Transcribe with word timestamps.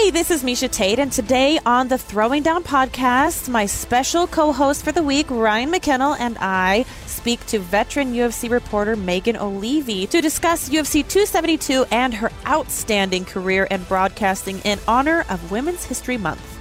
Hey, 0.00 0.10
this 0.10 0.30
is 0.30 0.42
Miesha 0.42 0.70
Tate, 0.70 0.98
and 0.98 1.12
today 1.12 1.58
on 1.66 1.88
the 1.88 1.98
Throwing 1.98 2.42
Down 2.42 2.64
podcast, 2.64 3.50
my 3.50 3.66
special 3.66 4.26
co 4.26 4.50
host 4.50 4.82
for 4.82 4.92
the 4.92 5.02
week, 5.02 5.30
Ryan 5.30 5.70
McKinnell, 5.70 6.18
and 6.18 6.38
I 6.40 6.86
speak 7.04 7.44
to 7.48 7.58
veteran 7.58 8.14
UFC 8.14 8.48
reporter 8.50 8.96
Megan 8.96 9.36
Olivi 9.36 10.06
to 10.08 10.22
discuss 10.22 10.70
UFC 10.70 11.06
272 11.06 11.84
and 11.90 12.14
her 12.14 12.32
outstanding 12.46 13.26
career 13.26 13.64
in 13.64 13.82
broadcasting 13.82 14.60
in 14.60 14.78
honor 14.88 15.26
of 15.28 15.50
Women's 15.50 15.84
History 15.84 16.16
Month. 16.16 16.59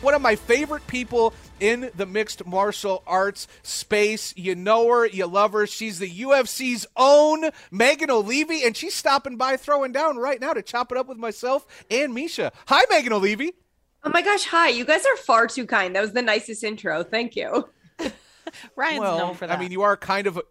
One 0.00 0.14
of 0.14 0.22
my 0.22 0.34
favorite 0.34 0.86
people 0.86 1.34
in 1.60 1.90
the 1.94 2.06
mixed 2.06 2.46
martial 2.46 3.02
arts 3.06 3.46
space. 3.62 4.32
You 4.34 4.54
know 4.54 4.88
her, 4.88 5.06
you 5.06 5.26
love 5.26 5.52
her. 5.52 5.66
She's 5.66 5.98
the 5.98 6.10
UFC's 6.10 6.86
own 6.96 7.50
Megan 7.70 8.10
Olivi, 8.10 8.64
and 8.64 8.74
she's 8.74 8.94
stopping 8.94 9.36
by 9.36 9.58
throwing 9.58 9.92
down 9.92 10.16
right 10.16 10.40
now 10.40 10.54
to 10.54 10.62
chop 10.62 10.90
it 10.90 10.96
up 10.96 11.06
with 11.06 11.18
myself 11.18 11.66
and 11.90 12.14
Miesha. 12.14 12.50
Hi, 12.66 12.80
Megan 12.88 13.12
Olivi. 13.12 13.52
Oh 14.02 14.10
my 14.10 14.22
gosh, 14.22 14.44
hi. 14.44 14.70
You 14.70 14.86
guys 14.86 15.04
are 15.04 15.16
far 15.16 15.46
too 15.46 15.66
kind. 15.66 15.94
That 15.94 16.00
was 16.00 16.12
the 16.12 16.22
nicest 16.22 16.64
intro. 16.64 17.02
Thank 17.02 17.36
you. 17.36 17.68
Ryan's 18.76 19.00
well, 19.00 19.18
known 19.18 19.34
for 19.34 19.46
that. 19.46 19.58
I 19.58 19.60
mean, 19.60 19.70
you 19.70 19.82
are 19.82 19.96
kind 19.96 20.26
of. 20.26 20.38
A, 20.38 20.42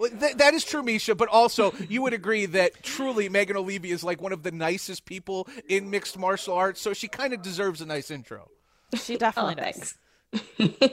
Th- 0.00 0.36
that 0.36 0.54
is 0.54 0.64
true, 0.64 0.82
Miesha, 0.82 1.16
but 1.16 1.28
also 1.28 1.72
you 1.88 2.02
would 2.02 2.12
agree 2.12 2.46
that 2.46 2.84
truly 2.84 3.28
Megan 3.28 3.56
Olivi 3.56 3.90
is 3.90 4.04
like 4.04 4.22
one 4.22 4.32
of 4.32 4.44
the 4.44 4.52
nicest 4.52 5.04
people 5.04 5.48
in 5.68 5.90
mixed 5.90 6.16
martial 6.16 6.54
arts, 6.54 6.80
so 6.80 6.92
she 6.92 7.08
kind 7.08 7.32
of 7.32 7.42
deserves 7.42 7.80
a 7.80 7.86
nice 7.86 8.10
intro. 8.10 8.48
She 8.94 9.14
oh, 9.16 9.18
definitely 9.18 9.56
oh, 9.58 9.70
does. 9.70 9.94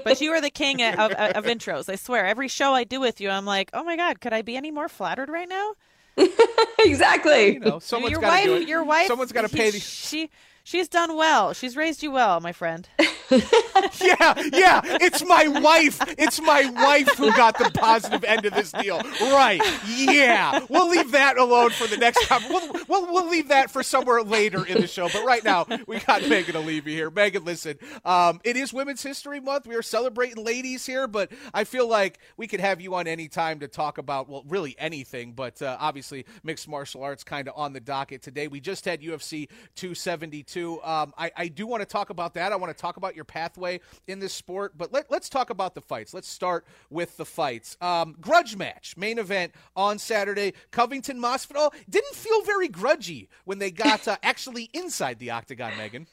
but 0.04 0.22
you 0.22 0.32
are 0.32 0.42
the 0.42 0.50
king 0.54 0.82
of, 0.82 1.00
of, 1.00 1.12
of, 1.12 1.46
intros. 1.46 1.90
I 1.90 1.96
swear. 1.96 2.26
Every 2.26 2.48
show 2.48 2.74
I 2.74 2.84
do 2.84 3.00
with 3.00 3.20
you, 3.20 3.30
I'm 3.30 3.46
like, 3.46 3.70
oh 3.74 3.84
my 3.84 3.96
god, 3.96 4.22
could 4.22 4.34
I 4.34 4.42
be 4.42 4.56
any 4.56 4.72
more 4.72 4.90
flattered 4.90 5.30
right 5.30 5.50
now? 5.50 5.74
exactly. 6.80 7.56
You 7.56 7.60
know, 7.60 7.80
someone's 7.80 8.12
your 8.12 8.22
got 8.22 8.30
wife, 8.30 8.44
to 8.44 8.50
do 8.50 8.62
it. 8.62 8.68
your 8.68 8.84
wife, 8.84 9.08
Someone's 9.08 9.32
got 9.32 9.42
to 9.42 9.50
pay. 9.50 9.72
The... 9.72 9.80
She 9.80 10.30
she's 10.64 10.88
done 10.88 11.18
well. 11.18 11.54
She's 11.54 11.76
raised 11.76 12.04
you 12.04 12.12
well, 12.12 12.40
my 12.40 12.54
friend. 12.54 12.88
yeah, 14.02 14.34
yeah. 14.54 14.82
It's 15.02 15.24
my 15.26 15.48
wife. 15.48 16.00
It's 16.18 16.42
my 16.42 16.70
wife 16.70 17.10
who 17.18 17.32
got 17.34 17.58
the 17.58 17.72
positive 17.72 18.24
end 18.24 18.46
of 18.46 18.54
this 18.54 18.72
deal. 18.72 19.02
Right. 19.22 19.62
Yeah. 19.88 20.66
We'll 20.70 20.90
leave 20.90 21.12
that 21.12 21.38
alone 21.38 21.72
for 21.72 21.88
the 21.88 21.98
next 21.98 22.28
time. 22.28 22.44
We'll, 22.50 22.72
we'll, 22.88 23.14
we'll 23.14 23.30
leave 23.30 23.50
that 23.50 23.72
for 23.72 23.84
somewhere 23.84 24.22
later 24.22 24.66
in 24.66 24.82
the 24.82 24.88
show. 24.88 25.10
But 25.10 25.26
right 25.26 25.44
now, 25.44 25.66
we 25.88 26.00
got 26.00 26.28
Megan 26.28 26.56
Olivi 26.56 26.94
here. 26.94 27.10
Megan, 27.10 27.44
listen, 27.46 27.78
um, 28.04 28.40
it 28.44 28.56
is 28.58 28.74
Women's 28.74 29.02
History 29.02 29.40
Month. 29.40 29.68
We 29.68 29.76
are 29.76 29.82
celebrating 29.82 30.44
ladies 30.44 30.86
here, 30.86 31.08
but 31.08 31.32
I 31.54 31.64
feel 31.64 31.88
like 31.88 32.20
we 32.38 32.48
could 32.48 32.60
have 32.60 32.82
you 32.82 32.94
on 32.96 33.08
any 33.08 33.28
time 33.28 33.60
to 33.60 33.68
talk 33.68 33.98
about, 33.98 34.30
well, 34.30 34.44
really 34.48 34.76
anything, 34.78 35.34
but 35.34 35.62
uh, 35.62 35.78
obviously 35.80 36.26
mixed 36.44 36.68
martial 36.68 37.04
arts 37.04 37.24
kind 37.24 37.48
of 37.48 37.56
on 37.58 37.74
the 37.74 37.80
docket 37.80 38.22
today. 38.22 38.48
We 38.48 38.60
just 38.60 38.86
had 38.86 39.02
UFC 39.02 39.48
272. 39.76 40.82
Um, 40.84 41.14
I, 41.18 41.32
I 41.36 41.48
do 41.48 41.68
want 41.68 41.82
to 41.82 41.86
talk 41.86 42.10
about 42.10 42.36
that. 42.36 42.52
I 42.52 42.56
want 42.56 42.76
to 42.76 42.80
talk 42.80 42.98
about 42.98 43.15
your 43.16 43.26
pathway 43.26 43.80
in 44.08 44.20
this 44.20 44.34
sport, 44.34 44.74
but 44.78 44.92
let, 44.92 45.12
us 45.12 45.30
talk 45.30 45.50
about 45.50 45.76
the 45.76 45.82
fights. 45.82 46.14
Let's 46.14 46.28
start 46.28 46.66
with 46.90 47.18
the 47.18 47.26
fights. 47.26 47.78
Um, 47.82 48.16
grudge 48.20 48.56
match, 48.56 48.96
main 48.98 49.18
event 49.18 49.54
on 49.76 49.98
Saturday. 49.98 50.54
Covington 50.72 51.20
Masvidal 51.20 51.74
didn't 51.90 52.16
feel 52.16 52.42
very 52.44 52.70
grudgy 52.70 53.28
when 53.46 53.60
they 53.60 53.72
got 53.72 54.08
uh, 54.08 54.18
actually 54.24 54.70
inside 54.74 55.20
the 55.20 55.32
octagon, 55.32 55.78
Megan. 55.78 56.08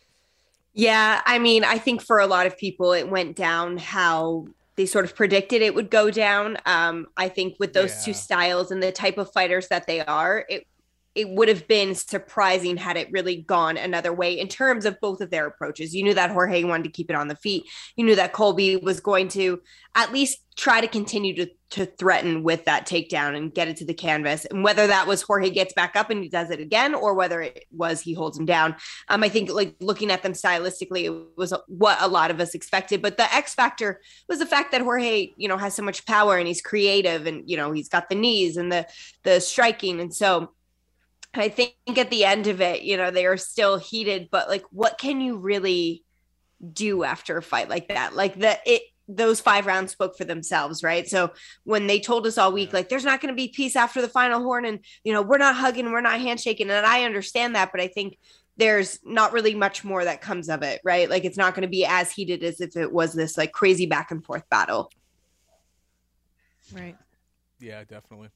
Yeah, 0.74 1.20
I 1.26 1.38
mean, 1.38 1.64
I 1.64 1.78
think 1.78 2.00
for 2.00 2.18
a 2.18 2.26
lot 2.26 2.46
of 2.46 2.56
people, 2.56 2.92
it 2.92 3.08
went 3.08 3.36
down 3.36 3.76
how 3.76 4.46
they 4.76 4.86
sort 4.86 5.04
of 5.04 5.14
predicted 5.14 5.60
it 5.60 5.74
would 5.74 5.90
go 5.90 6.10
down. 6.10 6.56
Um, 6.64 7.08
I 7.16 7.28
think 7.28 7.56
with 7.58 7.74
those 7.74 7.90
yeah. 7.90 8.04
two 8.04 8.14
styles 8.14 8.70
and 8.70 8.82
the 8.82 8.90
type 8.90 9.18
of 9.18 9.30
fighters 9.32 9.68
that 9.68 9.86
they 9.86 10.00
are, 10.00 10.46
it 10.48 10.66
it 11.14 11.28
would 11.28 11.48
have 11.48 11.68
been 11.68 11.94
surprising 11.94 12.76
had 12.76 12.96
it 12.96 13.12
really 13.12 13.42
gone 13.42 13.76
another 13.76 14.12
way 14.12 14.38
in 14.38 14.48
terms 14.48 14.86
of 14.86 15.00
both 15.00 15.20
of 15.20 15.30
their 15.30 15.46
approaches. 15.46 15.94
You 15.94 16.04
knew 16.04 16.14
that 16.14 16.30
Jorge 16.30 16.64
wanted 16.64 16.84
to 16.84 16.90
keep 16.90 17.10
it 17.10 17.16
on 17.16 17.28
the 17.28 17.36
feet. 17.36 17.64
You 17.96 18.04
knew 18.04 18.16
that 18.16 18.32
Colby 18.32 18.76
was 18.76 19.00
going 19.00 19.28
to 19.28 19.60
at 19.94 20.12
least 20.12 20.38
try 20.56 20.80
to 20.80 20.88
continue 20.88 21.34
to, 21.34 21.50
to 21.70 21.86
threaten 21.86 22.42
with 22.42 22.64
that 22.64 22.86
takedown 22.86 23.36
and 23.36 23.52
get 23.52 23.68
it 23.68 23.76
to 23.76 23.84
the 23.84 23.94
canvas. 23.94 24.46
And 24.46 24.64
whether 24.64 24.86
that 24.86 25.06
was 25.06 25.20
Jorge 25.20 25.50
gets 25.50 25.74
back 25.74 25.96
up 25.96 26.08
and 26.08 26.22
he 26.22 26.30
does 26.30 26.50
it 26.50 26.60
again, 26.60 26.94
or 26.94 27.14
whether 27.14 27.42
it 27.42 27.64
was 27.70 28.00
he 28.00 28.14
holds 28.14 28.38
him 28.38 28.46
down. 28.46 28.74
Um, 29.08 29.22
I 29.22 29.28
think 29.28 29.50
like 29.50 29.76
looking 29.80 30.10
at 30.10 30.22
them 30.22 30.32
stylistically, 30.32 31.04
it 31.04 31.36
was 31.36 31.52
what 31.68 31.98
a 32.00 32.08
lot 32.08 32.30
of 32.30 32.40
us 32.40 32.54
expected. 32.54 33.02
But 33.02 33.18
the 33.18 33.34
X 33.34 33.54
factor 33.54 34.00
was 34.28 34.38
the 34.38 34.46
fact 34.46 34.72
that 34.72 34.80
Jorge, 34.80 35.32
you 35.36 35.48
know, 35.48 35.58
has 35.58 35.74
so 35.74 35.82
much 35.82 36.06
power 36.06 36.38
and 36.38 36.48
he's 36.48 36.62
creative 36.62 37.26
and, 37.26 37.48
you 37.48 37.56
know, 37.58 37.72
he's 37.72 37.88
got 37.90 38.08
the 38.08 38.14
knees 38.14 38.56
and 38.56 38.72
the, 38.72 38.86
the 39.24 39.40
striking. 39.40 40.00
And 40.00 40.14
so, 40.14 40.52
I 41.34 41.48
think 41.48 41.74
at 41.96 42.10
the 42.10 42.24
end 42.24 42.46
of 42.46 42.60
it, 42.60 42.82
you 42.82 42.96
know, 42.96 43.10
they 43.10 43.26
are 43.26 43.36
still 43.36 43.78
heated, 43.78 44.28
but 44.30 44.48
like, 44.48 44.64
what 44.70 44.98
can 44.98 45.20
you 45.20 45.38
really 45.38 46.04
do 46.72 47.04
after 47.04 47.36
a 47.38 47.42
fight 47.42 47.68
like 47.68 47.88
that? 47.88 48.14
Like 48.14 48.38
the 48.38 48.58
it 48.66 48.82
those 49.08 49.40
five 49.40 49.66
rounds 49.66 49.92
spoke 49.92 50.16
for 50.16 50.24
themselves, 50.24 50.82
right? 50.82 51.08
So 51.08 51.32
when 51.64 51.86
they 51.86 51.98
told 52.00 52.26
us 52.26 52.38
all 52.38 52.52
week, 52.52 52.72
like, 52.72 52.88
there's 52.88 53.04
not 53.04 53.20
going 53.20 53.34
to 53.34 53.36
be 53.36 53.48
peace 53.48 53.76
after 53.76 54.00
the 54.00 54.08
final 54.08 54.40
horn, 54.40 54.64
and 54.64 54.78
you 55.04 55.12
know, 55.12 55.22
we're 55.22 55.38
not 55.38 55.56
hugging, 55.56 55.90
we're 55.90 56.00
not 56.00 56.20
handshaking, 56.20 56.70
and 56.70 56.86
I 56.86 57.04
understand 57.04 57.54
that, 57.56 57.72
but 57.72 57.80
I 57.80 57.88
think 57.88 58.18
there's 58.56 59.00
not 59.04 59.32
really 59.32 59.54
much 59.54 59.82
more 59.82 60.04
that 60.04 60.20
comes 60.20 60.48
of 60.48 60.62
it, 60.62 60.80
right? 60.84 61.10
Like, 61.10 61.24
it's 61.24 61.36
not 61.36 61.54
going 61.54 61.62
to 61.62 61.68
be 61.68 61.84
as 61.84 62.12
heated 62.12 62.44
as 62.44 62.60
if 62.60 62.76
it 62.76 62.92
was 62.92 63.12
this 63.12 63.36
like 63.36 63.52
crazy 63.52 63.86
back 63.86 64.10
and 64.10 64.24
forth 64.24 64.48
battle. 64.50 64.90
Right. 66.72 66.96
Yeah, 67.58 67.82
definitely 67.84 68.28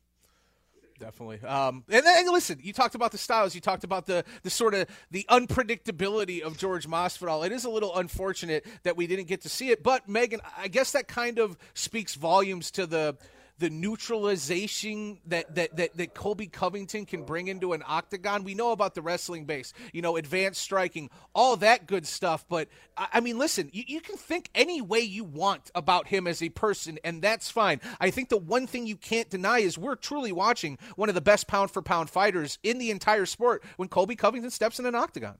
definitely. 0.98 1.40
Um, 1.46 1.84
and 1.88 2.04
then 2.04 2.32
listen, 2.32 2.58
you 2.62 2.72
talked 2.72 2.94
about 2.94 3.12
the 3.12 3.18
styles. 3.18 3.54
You 3.54 3.60
talked 3.60 3.84
about 3.84 4.06
the 4.06 4.24
the 4.42 4.50
sort 4.50 4.74
of 4.74 4.88
the 5.10 5.24
unpredictability 5.30 6.40
of 6.40 6.58
George 6.58 6.86
Masvidal. 6.88 7.44
It 7.46 7.52
is 7.52 7.64
a 7.64 7.70
little 7.70 7.96
unfortunate 7.96 8.66
that 8.82 8.96
we 8.96 9.06
didn't 9.06 9.26
get 9.26 9.42
to 9.42 9.48
see 9.48 9.70
it, 9.70 9.82
but 9.82 10.08
Megan, 10.08 10.40
I 10.56 10.68
guess 10.68 10.92
that 10.92 11.08
kind 11.08 11.38
of 11.38 11.56
speaks 11.74 12.14
volumes 12.14 12.70
to 12.72 12.86
the 12.86 13.16
the 13.58 13.70
neutralization 13.70 15.18
that, 15.26 15.54
that, 15.54 15.76
that, 15.76 15.96
that 15.96 16.14
Colby 16.14 16.46
Covington 16.46 17.06
can 17.06 17.24
bring 17.24 17.48
into 17.48 17.72
an 17.72 17.82
octagon. 17.86 18.44
We 18.44 18.54
know 18.54 18.72
about 18.72 18.94
the 18.94 19.02
wrestling 19.02 19.44
base, 19.44 19.72
you 19.92 20.02
know, 20.02 20.16
advanced 20.16 20.60
striking, 20.60 21.10
all 21.34 21.56
that 21.58 21.86
good 21.86 22.06
stuff. 22.06 22.44
But 22.48 22.68
I, 22.96 23.20
mean, 23.20 23.38
listen, 23.38 23.70
you, 23.72 23.84
you 23.86 24.00
can 24.00 24.16
think 24.16 24.50
any 24.54 24.82
way 24.82 25.00
you 25.00 25.24
want 25.24 25.70
about 25.74 26.08
him 26.08 26.26
as 26.26 26.42
a 26.42 26.50
person, 26.50 26.98
and 27.02 27.22
that's 27.22 27.50
fine. 27.50 27.80
I 27.98 28.10
think 28.10 28.28
the 28.28 28.36
one 28.36 28.66
thing 28.66 28.86
you 28.86 28.96
can't 28.96 29.30
deny 29.30 29.60
is 29.60 29.78
we're 29.78 29.94
truly 29.94 30.32
watching 30.32 30.78
one 30.96 31.08
of 31.08 31.14
the 31.14 31.20
best 31.20 31.46
pound 31.46 31.70
for 31.70 31.80
pound 31.80 32.10
fighters 32.10 32.58
in 32.62 32.78
the 32.78 32.90
entire 32.90 33.26
sport 33.26 33.64
when 33.76 33.88
Colby 33.88 34.16
Covington 34.16 34.50
steps 34.50 34.78
in 34.78 34.86
an 34.86 34.94
octagon. 34.94 35.38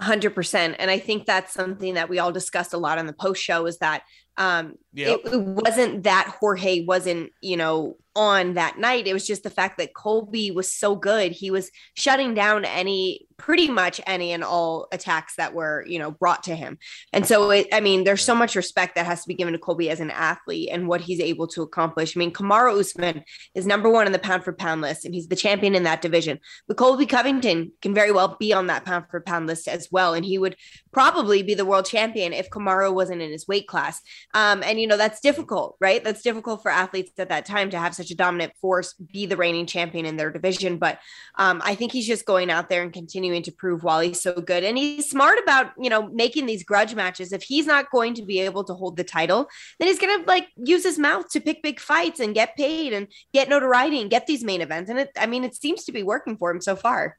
100% 0.00 0.76
and 0.78 0.90
i 0.90 0.98
think 0.98 1.24
that's 1.24 1.54
something 1.54 1.94
that 1.94 2.10
we 2.10 2.18
all 2.18 2.30
discussed 2.30 2.74
a 2.74 2.76
lot 2.76 2.98
on 2.98 3.06
the 3.06 3.14
post 3.14 3.42
show 3.42 3.64
is 3.64 3.78
that 3.78 4.02
um 4.38 4.74
yep. 4.92 5.20
it, 5.24 5.32
it, 5.32 5.40
wasn't 5.40 6.04
that 6.04 6.36
jorge 6.38 6.84
wasn't 6.84 7.30
you 7.40 7.56
know 7.56 7.96
on 8.16 8.54
that 8.54 8.78
night. 8.78 9.06
It 9.06 9.12
was 9.12 9.26
just 9.26 9.42
the 9.42 9.50
fact 9.50 9.76
that 9.76 9.94
colby 9.94 10.50
was 10.50 10.72
so 10.72 10.96
good. 10.96 11.32
He 11.32 11.50
was 11.50 11.70
shutting 11.94 12.32
down 12.32 12.64
any 12.64 13.26
pretty 13.36 13.68
much 13.68 14.00
any 14.06 14.32
and 14.32 14.42
all 14.42 14.88
attacks 14.90 15.36
that 15.36 15.52
were 15.52 15.84
you 15.86 15.98
know 15.98 16.10
brought 16.10 16.44
to 16.44 16.56
him. 16.56 16.78
And 17.12 17.26
so 17.26 17.50
it, 17.50 17.68
i 17.70 17.80
mean 17.80 18.04
there's 18.04 18.24
so 18.24 18.34
much 18.34 18.56
respect 18.56 18.94
that 18.94 19.04
has 19.04 19.20
to 19.22 19.28
be 19.28 19.34
given 19.34 19.52
to 19.52 19.58
colby 19.58 19.90
as 19.90 20.00
an 20.00 20.10
athlete 20.10 20.70
and 20.72 20.88
what 20.88 21.02
he's 21.02 21.20
able 21.20 21.46
to 21.48 21.60
accomplish. 21.60 22.16
I 22.16 22.18
mean 22.18 22.32
Kamaru 22.32 22.80
usman 22.80 23.22
is 23.54 23.66
number 23.66 23.90
one 23.90 24.06
in 24.06 24.12
the 24.12 24.18
pound 24.18 24.42
for 24.42 24.54
pound 24.54 24.80
list 24.80 25.04
and 25.04 25.14
he's 25.14 25.28
the 25.28 25.36
champion 25.36 25.74
in 25.74 25.82
that 25.82 26.00
division. 26.00 26.40
But 26.66 26.78
colby 26.78 27.04
covington 27.04 27.72
can 27.82 27.92
very 27.92 28.10
well 28.10 28.38
be 28.40 28.54
on 28.54 28.68
that 28.68 28.86
pound 28.86 29.04
for 29.10 29.20
pound 29.20 29.46
list 29.46 29.68
as 29.68 29.88
well. 29.92 30.14
And 30.14 30.24
he 30.24 30.38
would 30.38 30.56
probably 30.90 31.42
be 31.42 31.52
the 31.52 31.66
world 31.66 31.84
champion 31.84 32.32
if 32.32 32.48
Kamaru 32.48 32.94
wasn't 32.94 33.20
in 33.20 33.30
his 33.30 33.46
weight 33.46 33.68
class 33.68 34.00
um, 34.34 34.62
and 34.62 34.80
you 34.80 34.86
know 34.86 34.96
that's 34.96 35.20
difficult 35.20 35.76
right 35.80 36.02
that's 36.04 36.22
difficult 36.22 36.62
for 36.62 36.70
athletes 36.70 37.12
at 37.18 37.28
that 37.28 37.46
time 37.46 37.70
to 37.70 37.78
have 37.78 37.94
such 37.94 38.10
a 38.10 38.16
dominant 38.16 38.52
force 38.60 38.94
be 38.94 39.26
the 39.26 39.36
reigning 39.36 39.66
champion 39.66 40.06
in 40.06 40.16
their 40.16 40.30
division 40.30 40.78
but 40.78 40.98
um, 41.36 41.60
i 41.64 41.74
think 41.74 41.92
he's 41.92 42.06
just 42.06 42.26
going 42.26 42.50
out 42.50 42.68
there 42.68 42.82
and 42.82 42.92
continuing 42.92 43.42
to 43.42 43.52
prove 43.52 43.82
while 43.82 44.00
he's 44.00 44.20
so 44.20 44.34
good. 44.34 44.64
And 44.64 44.76
he's 44.76 45.08
smart 45.08 45.38
about, 45.38 45.72
you 45.78 45.90
know, 45.90 46.08
making 46.08 46.46
these 46.46 46.64
grudge 46.64 46.94
matches. 46.94 47.32
If 47.32 47.42
he's 47.42 47.66
not 47.66 47.90
going 47.90 48.14
to 48.14 48.22
be 48.22 48.40
able 48.40 48.64
to 48.64 48.74
hold 48.74 48.96
the 48.96 49.04
title, 49.04 49.48
then 49.78 49.88
he's 49.88 49.98
going 49.98 50.20
to 50.20 50.26
like 50.26 50.48
use 50.56 50.82
his 50.82 50.98
mouth 50.98 51.28
to 51.30 51.40
pick 51.40 51.62
big 51.62 51.80
fights 51.80 52.20
and 52.20 52.34
get 52.34 52.56
paid 52.56 52.92
and 52.92 53.08
get 53.32 53.48
notoriety 53.48 54.00
and 54.00 54.10
get 54.10 54.26
these 54.26 54.44
main 54.44 54.60
events. 54.60 54.90
And 54.90 54.98
it, 54.98 55.10
I 55.16 55.26
mean, 55.26 55.44
it 55.44 55.54
seems 55.54 55.84
to 55.84 55.92
be 55.92 56.02
working 56.02 56.36
for 56.36 56.50
him 56.50 56.60
so 56.60 56.76
far. 56.76 57.16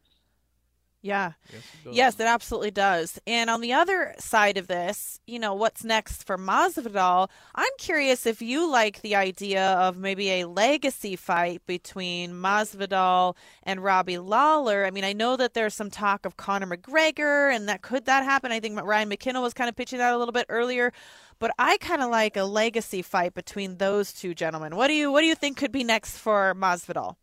Yeah. 1.07 1.31
Yes 1.53 1.63
it, 1.85 1.93
yes, 1.93 2.19
it 2.19 2.25
absolutely 2.25 2.71
does. 2.71 3.19
And 3.25 3.49
on 3.49 3.61
the 3.61 3.73
other 3.73 4.13
side 4.19 4.57
of 4.57 4.67
this, 4.67 5.19
you 5.25 5.39
know, 5.39 5.53
what's 5.53 5.83
next 5.83 6.25
for 6.25 6.37
Masvidal? 6.37 7.29
I'm 7.55 7.71
curious 7.77 8.25
if 8.25 8.41
you 8.41 8.69
like 8.69 9.01
the 9.01 9.15
idea 9.15 9.73
of 9.73 9.97
maybe 9.97 10.29
a 10.29 10.45
legacy 10.45 11.15
fight 11.15 11.61
between 11.65 12.33
Masvidal 12.33 13.35
and 13.63 13.83
Robbie 13.83 14.17
Lawler. 14.17 14.85
I 14.85 14.91
mean, 14.91 15.05
I 15.05 15.13
know 15.13 15.37
that 15.37 15.53
there's 15.53 15.73
some 15.73 15.89
talk 15.89 16.25
of 16.25 16.35
Conor 16.35 16.67
McGregor, 16.67 17.55
and 17.55 17.69
that 17.69 17.81
could 17.81 18.05
that 18.05 18.23
happen? 18.23 18.51
I 18.51 18.59
think 18.59 18.81
Ryan 18.81 19.09
McKinnell 19.09 19.41
was 19.41 19.53
kind 19.53 19.69
of 19.69 19.75
pitching 19.75 19.99
that 19.99 20.13
a 20.13 20.17
little 20.17 20.33
bit 20.33 20.47
earlier, 20.49 20.91
but 21.39 21.51
I 21.57 21.77
kind 21.77 22.01
of 22.01 22.09
like 22.09 22.35
a 22.35 22.43
legacy 22.43 23.01
fight 23.01 23.33
between 23.33 23.77
those 23.77 24.11
two 24.11 24.33
gentlemen. 24.33 24.75
What 24.75 24.87
do 24.87 24.93
you 24.93 25.11
What 25.11 25.21
do 25.21 25.27
you 25.27 25.35
think 25.35 25.57
could 25.57 25.71
be 25.71 25.85
next 25.85 26.17
for 26.17 26.53
Masvidal? 26.55 27.15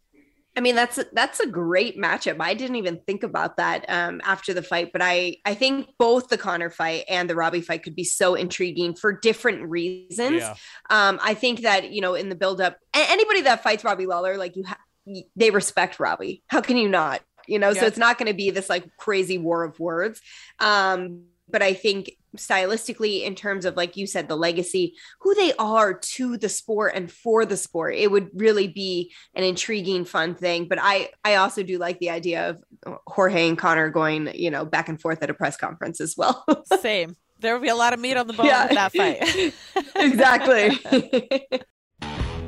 I 0.56 0.60
mean, 0.60 0.76
that's 0.76 0.98
a, 0.98 1.06
that's 1.12 1.40
a 1.40 1.46
great 1.46 1.98
matchup. 1.98 2.36
I 2.38 2.54
didn't 2.54 2.76
even 2.76 3.00
think 3.06 3.24
about 3.24 3.56
that 3.56 3.84
um, 3.88 4.20
after 4.24 4.54
the 4.54 4.62
fight, 4.62 4.92
but 4.92 5.02
I 5.02 5.38
I 5.44 5.54
think 5.54 5.88
both 5.98 6.28
the 6.28 6.38
Conor 6.38 6.70
fight 6.70 7.04
and 7.08 7.28
the 7.28 7.34
Robbie 7.34 7.60
fight 7.60 7.82
could 7.82 7.96
be 7.96 8.04
so 8.04 8.34
intriguing 8.34 8.94
for 8.94 9.12
different 9.12 9.68
reasons. 9.68 10.42
Yeah. 10.42 10.54
Um, 10.90 11.18
I 11.22 11.34
think 11.34 11.62
that 11.62 11.90
you 11.90 12.00
know 12.00 12.14
in 12.14 12.28
the 12.28 12.36
buildup, 12.36 12.78
anybody 12.94 13.42
that 13.42 13.62
fights 13.62 13.82
Robbie 13.82 14.06
Lawler, 14.06 14.36
like 14.36 14.54
you, 14.54 14.64
ha- 14.64 14.78
they 15.34 15.50
respect 15.50 15.98
Robbie. 15.98 16.42
How 16.46 16.60
can 16.60 16.76
you 16.76 16.88
not? 16.88 17.22
You 17.48 17.58
know, 17.58 17.70
yeah. 17.70 17.80
so 17.80 17.86
it's 17.86 17.98
not 17.98 18.16
going 18.18 18.28
to 18.28 18.34
be 18.34 18.50
this 18.50 18.70
like 18.70 18.84
crazy 18.96 19.38
war 19.38 19.64
of 19.64 19.78
words. 19.80 20.20
Um, 20.60 21.24
but 21.48 21.62
I 21.62 21.74
think 21.74 22.12
stylistically 22.36 23.22
in 23.22 23.34
terms 23.34 23.64
of 23.64 23.76
like 23.76 23.96
you 23.96 24.06
said 24.06 24.28
the 24.28 24.36
legacy 24.36 24.94
who 25.20 25.34
they 25.34 25.52
are 25.54 25.94
to 25.94 26.36
the 26.36 26.48
sport 26.48 26.92
and 26.94 27.10
for 27.10 27.46
the 27.46 27.56
sport 27.56 27.94
it 27.94 28.10
would 28.10 28.28
really 28.34 28.66
be 28.66 29.12
an 29.34 29.44
intriguing 29.44 30.04
fun 30.04 30.34
thing. 30.34 30.66
But 30.66 30.78
i 30.80 31.10
i 31.24 31.36
also 31.36 31.62
do 31.62 31.78
like 31.78 31.98
the 32.00 32.10
idea 32.10 32.50
of 32.50 32.64
uh, 32.86 32.96
jorge 33.06 33.48
and 33.48 33.58
conor 33.58 33.90
going 33.90 34.30
you 34.34 34.50
know 34.50 34.64
back 34.64 34.88
and 34.88 35.00
forth 35.00 35.22
at 35.22 35.30
a 35.30 35.34
press 35.34 35.56
conference 35.56 36.00
as 36.00 36.16
well. 36.16 36.44
Same. 36.80 37.16
There 37.40 37.54
will 37.54 37.62
be 37.62 37.68
a 37.68 37.76
lot 37.76 37.92
of 37.92 38.00
meat 38.00 38.16
on 38.16 38.26
the 38.26 38.32
bone 38.32 38.46
yeah. 38.46 38.66
that 38.68 38.92
fight. 38.92 39.54
Exactly 39.96 40.78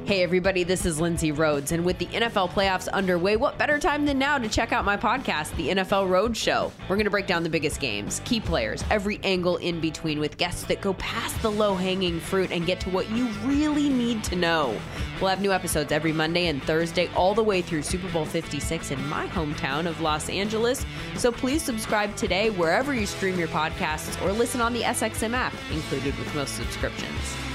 Hey, 0.06 0.23
everybody, 0.23 0.62
this 0.62 0.87
is 0.87 1.00
Lindsay 1.00 1.32
Rhodes. 1.32 1.73
And 1.73 1.85
with 1.85 1.99
the 1.99 2.06
NFL 2.06 2.50
playoffs 2.50 2.88
underway, 2.93 3.35
what 3.35 3.58
better 3.58 3.76
time 3.76 4.06
than 4.06 4.20
now 4.20 4.38
to 4.38 4.49
check 4.49 4.70
out 4.70 4.85
my 4.85 4.97
podcast, 4.97 5.53
The 5.56 5.70
NFL 5.70 6.08
Road 6.08 6.37
Show? 6.37 6.70
We're 6.82 6.94
going 6.94 7.06
to 7.06 7.11
break 7.11 7.26
down 7.26 7.43
the 7.43 7.49
biggest 7.49 7.81
games, 7.81 8.23
key 8.25 8.38
players, 8.38 8.85
every 8.88 9.19
angle 9.25 9.56
in 9.56 9.81
between 9.81 10.20
with 10.20 10.37
guests 10.37 10.62
that 10.67 10.81
go 10.81 10.94
past 10.94 11.43
the 11.43 11.50
low 11.50 11.75
hanging 11.75 12.20
fruit 12.20 12.53
and 12.53 12.67
get 12.67 12.79
to 12.82 12.91
what 12.91 13.11
you 13.11 13.26
really 13.43 13.88
need 13.88 14.23
to 14.23 14.37
know. 14.37 14.79
We'll 15.20 15.31
have 15.31 15.41
new 15.41 15.50
episodes 15.50 15.91
every 15.91 16.12
Monday 16.12 16.47
and 16.47 16.62
Thursday, 16.62 17.11
all 17.17 17.35
the 17.35 17.43
way 17.43 17.61
through 17.61 17.82
Super 17.82 18.08
Bowl 18.12 18.26
56 18.26 18.93
in 18.93 19.08
my 19.08 19.26
hometown 19.26 19.88
of 19.88 20.00
Los 20.00 20.29
Angeles. 20.31 20.87
So 21.17 21.32
please 21.32 21.62
subscribe 21.62 22.14
today 22.14 22.50
wherever 22.50 22.94
you 22.94 23.06
stream 23.06 23.41
your 23.41 23.49
podcasts 23.49 24.25
or 24.25 24.32
listen 24.32 24.61
on 24.61 24.73
the 24.73 24.82
SXM 24.82 25.35
app, 25.35 25.53
included 25.73 26.17
with 26.17 26.32
most 26.32 26.55
subscriptions. 26.55 27.45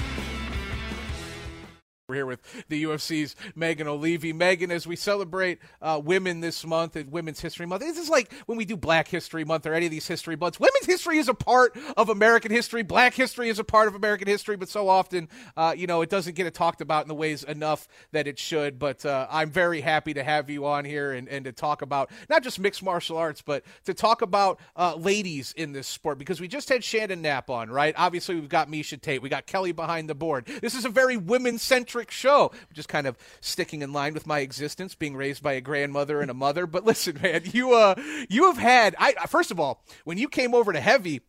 We're 2.12 2.16
here 2.16 2.26
with 2.26 2.66
the 2.68 2.84
UFC's 2.84 3.36
Megan 3.54 3.88
Olivi. 3.88 4.34
Megan, 4.34 4.70
as 4.70 4.86
we 4.86 4.96
celebrate 4.96 5.60
uh, 5.80 5.98
women 6.04 6.40
this 6.40 6.62
month 6.66 6.94
and 6.94 7.10
Women's 7.10 7.40
History 7.40 7.64
Month, 7.64 7.80
this 7.80 7.96
is 7.96 8.10
like 8.10 8.30
when 8.44 8.58
we 8.58 8.66
do 8.66 8.76
Black 8.76 9.08
History 9.08 9.46
Month 9.46 9.64
or 9.64 9.72
any 9.72 9.86
of 9.86 9.90
these 9.90 10.06
history 10.06 10.36
months. 10.36 10.60
Women's 10.60 10.84
history 10.84 11.16
is 11.16 11.30
a 11.30 11.34
part 11.34 11.74
of 11.96 12.10
American 12.10 12.50
history. 12.50 12.82
Black 12.82 13.14
history 13.14 13.48
is 13.48 13.58
a 13.58 13.64
part 13.64 13.88
of 13.88 13.94
American 13.94 14.28
history, 14.28 14.56
but 14.56 14.68
so 14.68 14.90
often, 14.90 15.26
uh, 15.56 15.74
you 15.74 15.86
know, 15.86 16.02
it 16.02 16.10
doesn't 16.10 16.34
get 16.34 16.52
talked 16.52 16.82
about 16.82 17.04
in 17.04 17.08
the 17.08 17.14
ways 17.14 17.44
enough 17.44 17.88
that 18.10 18.26
it 18.26 18.38
should. 18.38 18.78
But 18.78 19.06
uh, 19.06 19.26
I'm 19.30 19.50
very 19.50 19.80
happy 19.80 20.12
to 20.12 20.22
have 20.22 20.50
you 20.50 20.66
on 20.66 20.84
here 20.84 21.12
and, 21.12 21.26
and 21.30 21.46
to 21.46 21.52
talk 21.52 21.80
about 21.80 22.10
not 22.28 22.42
just 22.42 22.60
mixed 22.60 22.82
martial 22.82 23.16
arts, 23.16 23.40
but 23.40 23.64
to 23.86 23.94
talk 23.94 24.20
about 24.20 24.60
uh, 24.76 24.96
ladies 24.96 25.54
in 25.56 25.72
this 25.72 25.86
sport 25.86 26.18
because 26.18 26.42
we 26.42 26.48
just 26.48 26.68
had 26.68 26.84
Shannon 26.84 27.22
Knapp 27.22 27.48
on, 27.48 27.70
right? 27.70 27.94
Obviously, 27.96 28.34
we've 28.34 28.50
got 28.50 28.68
Miesha 28.68 29.00
Tate, 29.00 29.22
we 29.22 29.30
got 29.30 29.46
Kelly 29.46 29.72
behind 29.72 30.10
the 30.10 30.14
board. 30.14 30.46
This 30.60 30.74
is 30.74 30.84
a 30.84 30.90
very 30.90 31.16
women 31.16 31.56
centric 31.56 32.01
show, 32.10 32.52
is 32.74 32.86
kind 32.86 33.06
of 33.06 33.16
sticking 33.40 33.82
in 33.82 33.92
line 33.92 34.14
with 34.14 34.26
my 34.26 34.40
existence, 34.40 34.94
being 34.94 35.16
raised 35.16 35.42
by 35.42 35.52
a 35.52 35.60
grandmother 35.60 36.20
and 36.20 36.30
a 36.30 36.34
mother. 36.34 36.66
But 36.66 36.84
listen, 36.84 37.18
man, 37.22 37.42
you 37.44 37.74
uh, 37.74 37.94
you 38.28 38.46
have 38.46 38.58
had. 38.58 38.94
I 38.98 39.14
first 39.28 39.50
of 39.50 39.60
all, 39.60 39.84
when 40.04 40.18
you 40.18 40.28
came 40.28 40.54
over 40.54 40.72
to 40.72 40.80
Heavy, 40.80 41.20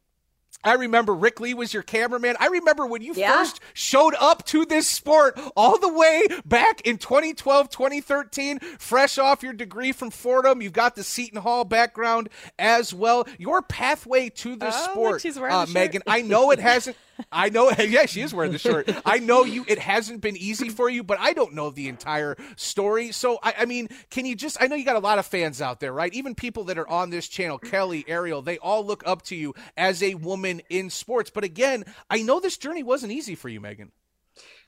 I 0.63 0.73
remember 0.75 1.13
Rick 1.13 1.39
Lee 1.41 1.53
was 1.53 1.73
your 1.73 1.83
cameraman. 1.83 2.37
I 2.39 2.47
remember 2.47 2.85
when 2.85 3.01
you 3.01 3.13
yeah. 3.13 3.31
first 3.31 3.59
showed 3.73 4.15
up 4.19 4.45
to 4.47 4.65
this 4.65 4.87
sport 4.87 5.39
all 5.57 5.77
the 5.77 5.91
way 5.91 6.23
back 6.45 6.81
in 6.81 6.97
2012, 6.97 7.69
2013, 7.69 8.59
fresh 8.59 9.17
off 9.17 9.43
your 9.43 9.53
degree 9.53 9.91
from 9.91 10.09
Fordham. 10.09 10.61
You've 10.61 10.73
got 10.73 10.95
the 10.95 11.03
Seton 11.03 11.41
Hall 11.41 11.65
background 11.65 12.29
as 12.57 12.93
well. 12.93 13.27
Your 13.37 13.61
pathway 13.61 14.29
to 14.29 14.55
this 14.55 14.75
oh, 14.77 14.91
sport, 14.91 15.25
uh, 15.37 15.65
Megan, 15.69 16.01
I 16.07 16.21
know 16.21 16.51
it 16.51 16.59
hasn't 16.59 16.95
I 17.31 17.49
know. 17.49 17.71
Yeah, 17.93 18.05
she 18.05 18.21
is 18.21 18.33
wearing 18.33 18.51
the 18.51 18.57
shirt. 18.57 18.89
I 19.05 19.19
know 19.19 19.43
you. 19.43 19.65
It 19.67 19.77
hasn't 19.77 20.21
been 20.21 20.37
easy 20.37 20.69
for 20.69 20.89
you, 20.89 21.03
but 21.03 21.19
I 21.19 21.33
don't 21.33 21.53
know 21.53 21.69
the 21.69 21.87
entire 21.89 22.35
story. 22.55 23.11
So, 23.11 23.39
I, 23.43 23.53
I, 23.59 23.65
mean, 23.65 23.89
can 24.09 24.25
you 24.25 24.35
just? 24.35 24.57
I 24.59 24.67
know 24.67 24.75
you 24.75 24.85
got 24.85 24.95
a 24.95 24.99
lot 24.99 25.19
of 25.19 25.25
fans 25.25 25.61
out 25.61 25.79
there, 25.79 25.93
right? 25.93 26.13
Even 26.13 26.33
people 26.33 26.63
that 26.65 26.77
are 26.77 26.87
on 26.87 27.09
this 27.09 27.27
channel, 27.27 27.57
Kelly, 27.59 28.05
Ariel, 28.07 28.41
they 28.41 28.57
all 28.57 28.85
look 28.85 29.03
up 29.05 29.21
to 29.23 29.35
you 29.35 29.53
as 29.77 30.01
a 30.01 30.15
woman 30.15 30.61
in 30.69 30.89
sports. 30.89 31.29
But 31.29 31.43
again, 31.43 31.83
I 32.09 32.21
know 32.21 32.39
this 32.39 32.57
journey 32.57 32.83
wasn't 32.83 33.11
easy 33.11 33.35
for 33.35 33.49
you, 33.49 33.59
Megan. 33.59 33.91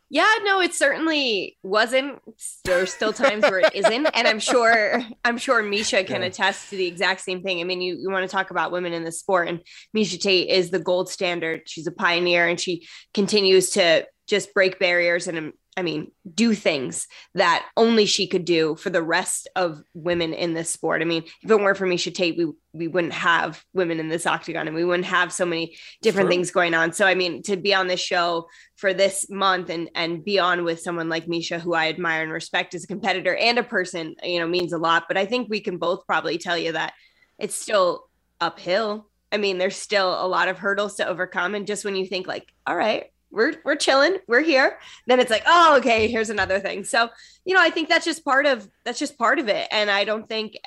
Yeah, 0.10 0.32
no, 0.44 0.62
it 0.62 0.74
certainly 0.74 1.58
wasn't. 1.64 2.22
There's 2.64 2.94
still 2.94 3.12
times 3.12 3.42
where 3.44 3.60
it 3.60 3.74
isn't, 3.74 4.06
and 4.06 4.28
I'm 4.28 4.40
sure 4.40 5.02
I'm 5.24 5.38
sure 5.40 5.64
Miesha 5.64 6.06
can 6.06 6.22
yeah. 6.22 6.28
attest 6.28 6.70
to 6.70 6.78
the 6.78 6.86
exact 6.86 7.22
same 7.22 7.42
thing. 7.42 7.60
I 7.60 7.64
mean, 7.64 7.82
you, 7.82 7.96
you 7.96 8.12
want 8.12 8.30
to 8.30 8.34
talk 8.34 8.52
about 8.52 8.72
women 8.72 8.94
in 8.94 9.04
the 9.04 9.12
sport, 9.12 9.48
and 9.48 9.62
Miesha 9.96 10.20
Tate 10.20 10.50
is 10.50 10.70
the 10.70 10.80
gold 10.80 11.10
standard. 11.10 11.64
She's 11.66 11.88
a 11.88 11.92
pioneer, 11.92 12.48
and 12.48 12.60
she 12.60 12.88
continues 13.16 13.72
to 13.72 14.06
just 14.28 14.54
break 14.54 14.80
barriers 14.80 15.28
and 15.28 15.54
I 15.78 15.82
mean, 15.82 16.12
do 16.34 16.54
things 16.54 17.08
that 17.34 17.66
only 17.76 18.06
she 18.06 18.28
could 18.28 18.46
do 18.46 18.76
for 18.76 18.90
the 18.90 19.04
rest 19.04 19.50
of 19.58 19.82
women 19.94 20.34
in 20.34 20.54
this 20.54 20.70
sport. 20.70 21.02
I 21.02 21.06
mean, 21.06 21.24
if 21.42 21.52
it 21.52 21.60
weren't 21.60 21.78
for 21.78 21.86
Miesha 21.86 22.14
Tate, 22.14 22.38
we 22.38 22.52
we 22.72 22.88
wouldn't 22.88 23.14
have 23.14 23.64
women 23.74 24.00
in 24.00 24.10
this 24.10 24.26
octagon 24.26 24.68
and 24.68 24.76
we 24.76 24.84
wouldn't 24.84 25.08
have 25.08 25.32
so 25.32 25.46
many 25.46 25.78
different 26.02 26.30
things 26.30 26.52
going 26.52 26.74
on. 26.74 26.94
So 26.94 27.06
I 27.06 27.16
mean, 27.16 27.42
to 27.44 27.58
be 27.58 27.74
on 27.74 27.88
this 27.88 28.00
show 28.00 28.48
for 28.76 28.94
this 28.94 29.30
month 29.30 29.70
and 29.70 29.90
and 29.96 30.24
be 30.24 30.40
on 30.40 30.64
with 30.64 30.80
someone 30.80 31.10
like 31.10 31.26
Miesha, 31.26 31.60
who 31.60 31.74
I 31.74 31.90
admire 31.90 32.24
and 32.24 32.32
respect 32.32 32.74
as 32.74 32.86
a 32.86 32.88
competitor 32.88 33.36
and 33.36 33.60
a 33.60 33.64
person, 33.64 34.16
you 34.24 34.40
know, 34.40 34.48
means 34.48 34.72
a 34.72 34.78
lot. 34.78 35.06
But 35.08 35.18
I 35.18 35.26
think 35.26 35.50
we 35.50 35.60
can 35.60 35.78
both 35.78 36.08
probably 36.08 36.38
tell 36.38 36.58
you 36.58 36.72
that 36.72 36.94
it's 37.38 37.56
still 37.56 38.08
uphill. 38.40 39.10
I 39.32 39.38
mean, 39.38 39.58
there's 39.58 39.76
still 39.76 40.10
a 40.10 40.28
lot 40.28 40.48
of 40.48 40.58
hurdles 40.58 40.96
to 40.96 41.08
overcome. 41.08 41.56
And 41.56 41.68
just 41.68 41.84
when 41.84 41.98
you 41.98 42.06
think 42.06 42.28
like, 42.28 42.48
all 42.66 42.76
right, 42.76 43.08
we're 43.32 43.54
we're 43.66 43.76
chilling 43.76 44.18
we're 44.28 44.42
here 44.42 44.78
then 45.08 45.20
it's 45.20 45.32
like 45.32 45.44
oh 45.46 45.78
okay 45.78 46.08
here's 46.08 46.30
another 46.30 46.60
thing. 46.60 46.84
So 46.84 47.10
you 47.44 47.54
know 47.54 47.62
i 47.62 47.70
think 47.70 47.90
that's 47.90 48.06
just 48.06 48.24
part 48.24 48.46
of 48.46 48.68
that's 48.84 49.00
just 49.00 49.18
part 49.18 49.40
of 49.40 49.50
it. 49.50 49.68
And 49.72 49.90
i 49.90 50.04
don't 50.04 50.28
think 50.28 50.58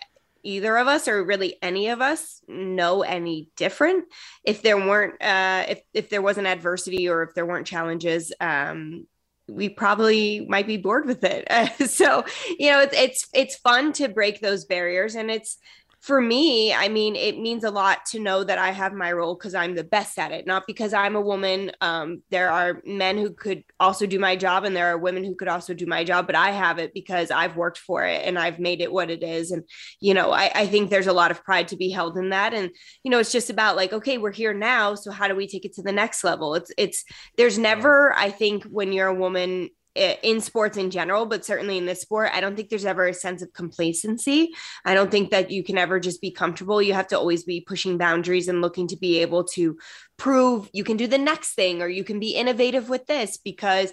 either 0.42 0.76
of 0.76 0.86
us 0.86 1.08
or 1.08 1.24
really 1.24 1.56
any 1.62 1.88
of 1.88 2.00
us 2.00 2.42
know 2.48 3.02
any 3.02 3.48
different. 3.56 4.04
If 4.44 4.62
there 4.62 4.76
weren't 4.76 5.20
uh 5.22 5.64
if 5.68 5.80
if 5.92 6.10
there 6.10 6.22
wasn't 6.22 6.46
adversity 6.46 7.08
or 7.08 7.22
if 7.22 7.34
there 7.34 7.46
weren't 7.46 7.66
challenges 7.66 8.32
um 8.40 9.06
we 9.48 9.70
probably 9.70 10.46
might 10.48 10.66
be 10.66 10.76
bored 10.76 11.06
with 11.06 11.24
it. 11.24 11.48
So 11.88 12.24
you 12.58 12.70
know 12.70 12.80
it's 12.80 12.94
it's 12.96 13.28
it's 13.34 13.56
fun 13.56 13.92
to 13.94 14.08
break 14.08 14.40
those 14.40 14.64
barriers. 14.64 15.14
And 15.14 15.30
it's 15.30 15.58
for 16.00 16.20
me, 16.20 16.72
I 16.72 16.88
mean, 16.88 17.16
it 17.16 17.38
means 17.38 17.64
a 17.64 17.70
lot 17.70 18.06
to 18.06 18.20
know 18.20 18.44
that 18.44 18.56
I 18.56 18.70
have 18.70 18.92
my 18.92 19.12
role 19.12 19.34
because 19.34 19.54
I'm 19.54 19.74
the 19.74 19.82
best 19.82 20.16
at 20.18 20.30
it, 20.30 20.46
not 20.46 20.64
because 20.66 20.92
I'm 20.92 21.16
a 21.16 21.20
woman. 21.20 21.72
Um, 21.80 22.22
there 22.30 22.50
are 22.50 22.80
men 22.86 23.18
who 23.18 23.32
could 23.32 23.64
also 23.80 24.06
do 24.06 24.20
my 24.20 24.36
job, 24.36 24.64
and 24.64 24.76
there 24.76 24.86
are 24.86 24.98
women 24.98 25.24
who 25.24 25.34
could 25.34 25.48
also 25.48 25.74
do 25.74 25.86
my 25.86 26.04
job, 26.04 26.26
but 26.26 26.36
I 26.36 26.52
have 26.52 26.78
it 26.78 26.94
because 26.94 27.32
I've 27.32 27.56
worked 27.56 27.78
for 27.78 28.04
it 28.04 28.22
and 28.24 28.38
I've 28.38 28.60
made 28.60 28.80
it 28.80 28.92
what 28.92 29.10
it 29.10 29.24
is. 29.24 29.50
And, 29.50 29.64
you 30.00 30.14
know, 30.14 30.30
I, 30.30 30.52
I 30.54 30.66
think 30.66 30.88
there's 30.88 31.08
a 31.08 31.12
lot 31.12 31.32
of 31.32 31.42
pride 31.42 31.68
to 31.68 31.76
be 31.76 31.90
held 31.90 32.16
in 32.16 32.30
that. 32.30 32.54
And, 32.54 32.70
you 33.02 33.10
know, 33.10 33.18
it's 33.18 33.32
just 33.32 33.50
about 33.50 33.76
like, 33.76 33.92
okay, 33.92 34.18
we're 34.18 34.30
here 34.30 34.54
now. 34.54 34.94
So 34.94 35.10
how 35.10 35.26
do 35.26 35.34
we 35.34 35.48
take 35.48 35.64
it 35.64 35.74
to 35.74 35.82
the 35.82 35.92
next 35.92 36.22
level? 36.22 36.54
It's, 36.54 36.70
it's, 36.78 37.04
there's 37.36 37.58
never, 37.58 38.14
I 38.14 38.30
think, 38.30 38.64
when 38.64 38.92
you're 38.92 39.08
a 39.08 39.14
woman, 39.14 39.70
in 39.98 40.40
sports 40.40 40.76
in 40.76 40.90
general, 40.90 41.26
but 41.26 41.44
certainly 41.44 41.78
in 41.78 41.86
this 41.86 42.00
sport, 42.00 42.30
I 42.32 42.40
don't 42.40 42.56
think 42.56 42.68
there's 42.68 42.84
ever 42.84 43.06
a 43.06 43.14
sense 43.14 43.42
of 43.42 43.52
complacency. 43.52 44.54
I 44.84 44.94
don't 44.94 45.10
think 45.10 45.30
that 45.30 45.50
you 45.50 45.62
can 45.62 45.78
ever 45.78 46.00
just 46.00 46.20
be 46.20 46.30
comfortable. 46.30 46.80
You 46.80 46.94
have 46.94 47.08
to 47.08 47.18
always 47.18 47.44
be 47.44 47.60
pushing 47.60 47.98
boundaries 47.98 48.48
and 48.48 48.60
looking 48.60 48.88
to 48.88 48.96
be 48.96 49.18
able 49.18 49.44
to 49.44 49.78
prove 50.16 50.68
you 50.72 50.84
can 50.84 50.96
do 50.96 51.06
the 51.06 51.18
next 51.18 51.54
thing 51.54 51.82
or 51.82 51.88
you 51.88 52.04
can 52.04 52.20
be 52.20 52.30
innovative 52.30 52.88
with 52.88 53.06
this 53.06 53.36
because 53.36 53.92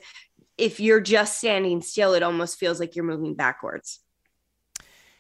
if 0.58 0.80
you're 0.80 1.02
just 1.02 1.38
standing 1.38 1.82
still, 1.82 2.14
it 2.14 2.24
almost 2.24 2.58
feels 2.58 2.80
like 2.80 2.96
you're 2.96 3.06
moving 3.06 3.36
backwards. 3.36 4.00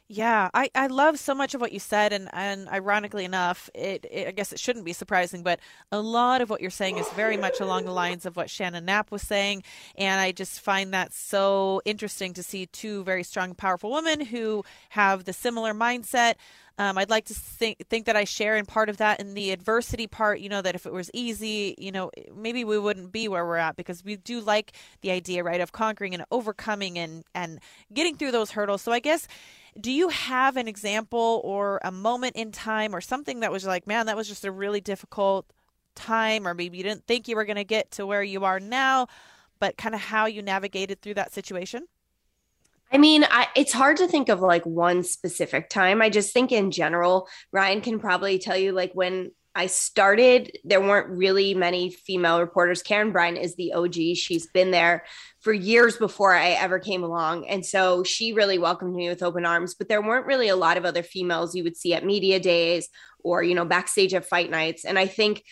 Yeah, 0.07 0.49
I, 0.53 0.69
I 0.75 0.85
love 0.85 1.17
so 1.17 1.33
much 1.33 1.55
of 1.55 1.61
what 1.61 1.71
you 1.71 1.79
said, 1.79 2.13
and, 2.13 2.29
and 2.31 2.69
ironically 2.69 3.25
enough, 3.25 3.71
it, 3.73 4.05
it, 4.11 4.27
I 4.27 4.31
guess 4.31 4.53
it 4.53 4.59
shouldn't 4.59 4.85
be 4.85 4.93
surprising, 4.93 5.41
but 5.41 5.59
a 5.91 5.99
lot 5.99 6.41
of 6.41 6.49
what 6.51 6.61
you're 6.61 6.69
saying 6.69 6.99
is 6.99 7.09
very 7.09 7.37
much 7.37 7.59
along 7.59 7.85
the 7.85 7.91
lines 7.91 8.23
of 8.23 8.35
what 8.35 8.47
Shannon 8.51 8.85
Knapp 8.85 9.09
was 9.09 9.23
saying, 9.23 9.63
and 9.97 10.21
I 10.21 10.31
just 10.31 10.59
find 10.61 10.93
that 10.93 11.11
so 11.11 11.81
interesting 11.85 12.33
to 12.35 12.43
see 12.43 12.67
two 12.67 13.03
very 13.03 13.23
strong, 13.23 13.55
powerful 13.55 13.91
women 13.91 14.21
who 14.27 14.63
have 14.89 15.23
the 15.23 15.33
similar 15.33 15.73
mindset. 15.73 16.35
Um, 16.77 16.97
I'd 16.97 17.09
like 17.09 17.25
to 17.25 17.33
think 17.33 17.87
think 17.89 18.05
that 18.05 18.17
I 18.17 18.25
share 18.25 18.57
in 18.57 18.65
part 18.65 18.89
of 18.89 18.97
that 18.97 19.21
in 19.21 19.33
the 19.33 19.51
adversity 19.51 20.07
part. 20.07 20.39
You 20.39 20.49
know 20.49 20.61
that 20.61 20.75
if 20.75 20.85
it 20.85 20.91
was 20.91 21.09
easy, 21.13 21.75
you 21.77 21.91
know 21.91 22.11
maybe 22.35 22.63
we 22.65 22.77
wouldn't 22.77 23.11
be 23.11 23.27
where 23.27 23.45
we're 23.45 23.57
at 23.57 23.77
because 23.77 24.03
we 24.03 24.17
do 24.17 24.41
like 24.41 24.73
the 25.01 25.11
idea, 25.11 25.43
right, 25.43 25.61
of 25.61 25.71
conquering 25.71 26.13
and 26.13 26.25
overcoming 26.31 26.99
and 26.99 27.23
and 27.33 27.59
getting 27.93 28.17
through 28.17 28.31
those 28.31 28.51
hurdles. 28.51 28.81
So 28.81 28.91
I 28.91 28.99
guess 28.99 29.27
do 29.79 29.91
you 29.91 30.09
have 30.09 30.55
an 30.57 30.67
example 30.67 31.41
or 31.43 31.79
a 31.83 31.91
moment 31.91 32.35
in 32.35 32.51
time 32.51 32.95
or 32.95 33.01
something 33.01 33.41
that 33.41 33.51
was 33.51 33.65
like, 33.65 33.85
man, 33.87 34.05
that 34.05 34.15
was 34.15 34.27
just 34.27 34.45
a 34.45 34.51
really 34.51 34.79
difficult 34.79 35.45
time, 35.95 36.47
or 36.47 36.53
maybe 36.53 36.77
you 36.77 36.83
didn't 36.83 37.05
think 37.05 37.27
you 37.27 37.35
were 37.35 37.45
going 37.45 37.55
to 37.57 37.63
get 37.63 37.91
to 37.91 38.05
where 38.05 38.23
you 38.23 38.45
are 38.45 38.59
now, 38.59 39.07
but 39.59 39.77
kind 39.77 39.95
of 39.95 40.01
how 40.01 40.25
you 40.25 40.41
navigated 40.41 41.01
through 41.01 41.15
that 41.15 41.33
situation? 41.33 41.87
I 42.95 42.97
mean, 42.97 43.25
I, 43.29 43.49
it's 43.57 43.73
hard 43.73 43.97
to 43.97 44.07
think 44.07 44.29
of 44.29 44.39
like 44.39 44.65
one 44.65 45.03
specific 45.03 45.67
time. 45.67 46.01
I 46.01 46.09
just 46.09 46.31
think 46.31 46.53
in 46.53 46.71
general, 46.71 47.27
Ryan 47.51 47.81
can 47.81 47.99
probably 47.99 48.39
tell 48.39 48.55
you 48.55 48.71
like 48.71 48.93
when 48.93 49.31
I 49.53 49.65
started, 49.65 50.57
there 50.63 50.79
weren't 50.79 51.09
really 51.09 51.53
many 51.53 51.89
female 51.89 52.39
reporters. 52.39 52.81
Karyn 52.81 53.11
Bryant 53.11 53.37
is 53.37 53.57
the 53.57 53.73
OG. 53.73 54.15
She's 54.15 54.47
been 54.47 54.71
there 54.71 55.03
for 55.41 55.51
years 55.51 55.97
before 55.97 56.33
I 56.33 56.51
ever 56.51 56.79
came 56.79 57.03
along. 57.03 57.49
And 57.49 57.65
so 57.65 58.05
she 58.05 58.31
really 58.31 58.59
welcomed 58.59 58.95
me 58.95 59.09
with 59.09 59.23
open 59.23 59.45
arms, 59.45 59.75
but 59.75 59.89
there 59.89 60.01
weren't 60.01 60.25
really 60.25 60.47
a 60.47 60.55
lot 60.55 60.77
of 60.77 60.85
other 60.85 61.03
females 61.03 61.53
you 61.53 61.65
would 61.65 61.75
see 61.75 61.93
at 61.93 62.05
media 62.05 62.39
days 62.39 62.87
or, 63.19 63.43
you 63.43 63.55
know, 63.55 63.65
backstage 63.65 64.13
at 64.13 64.23
fight 64.23 64.49
nights. 64.49 64.85
And 64.85 64.97
I 64.97 65.07
think, 65.07 65.43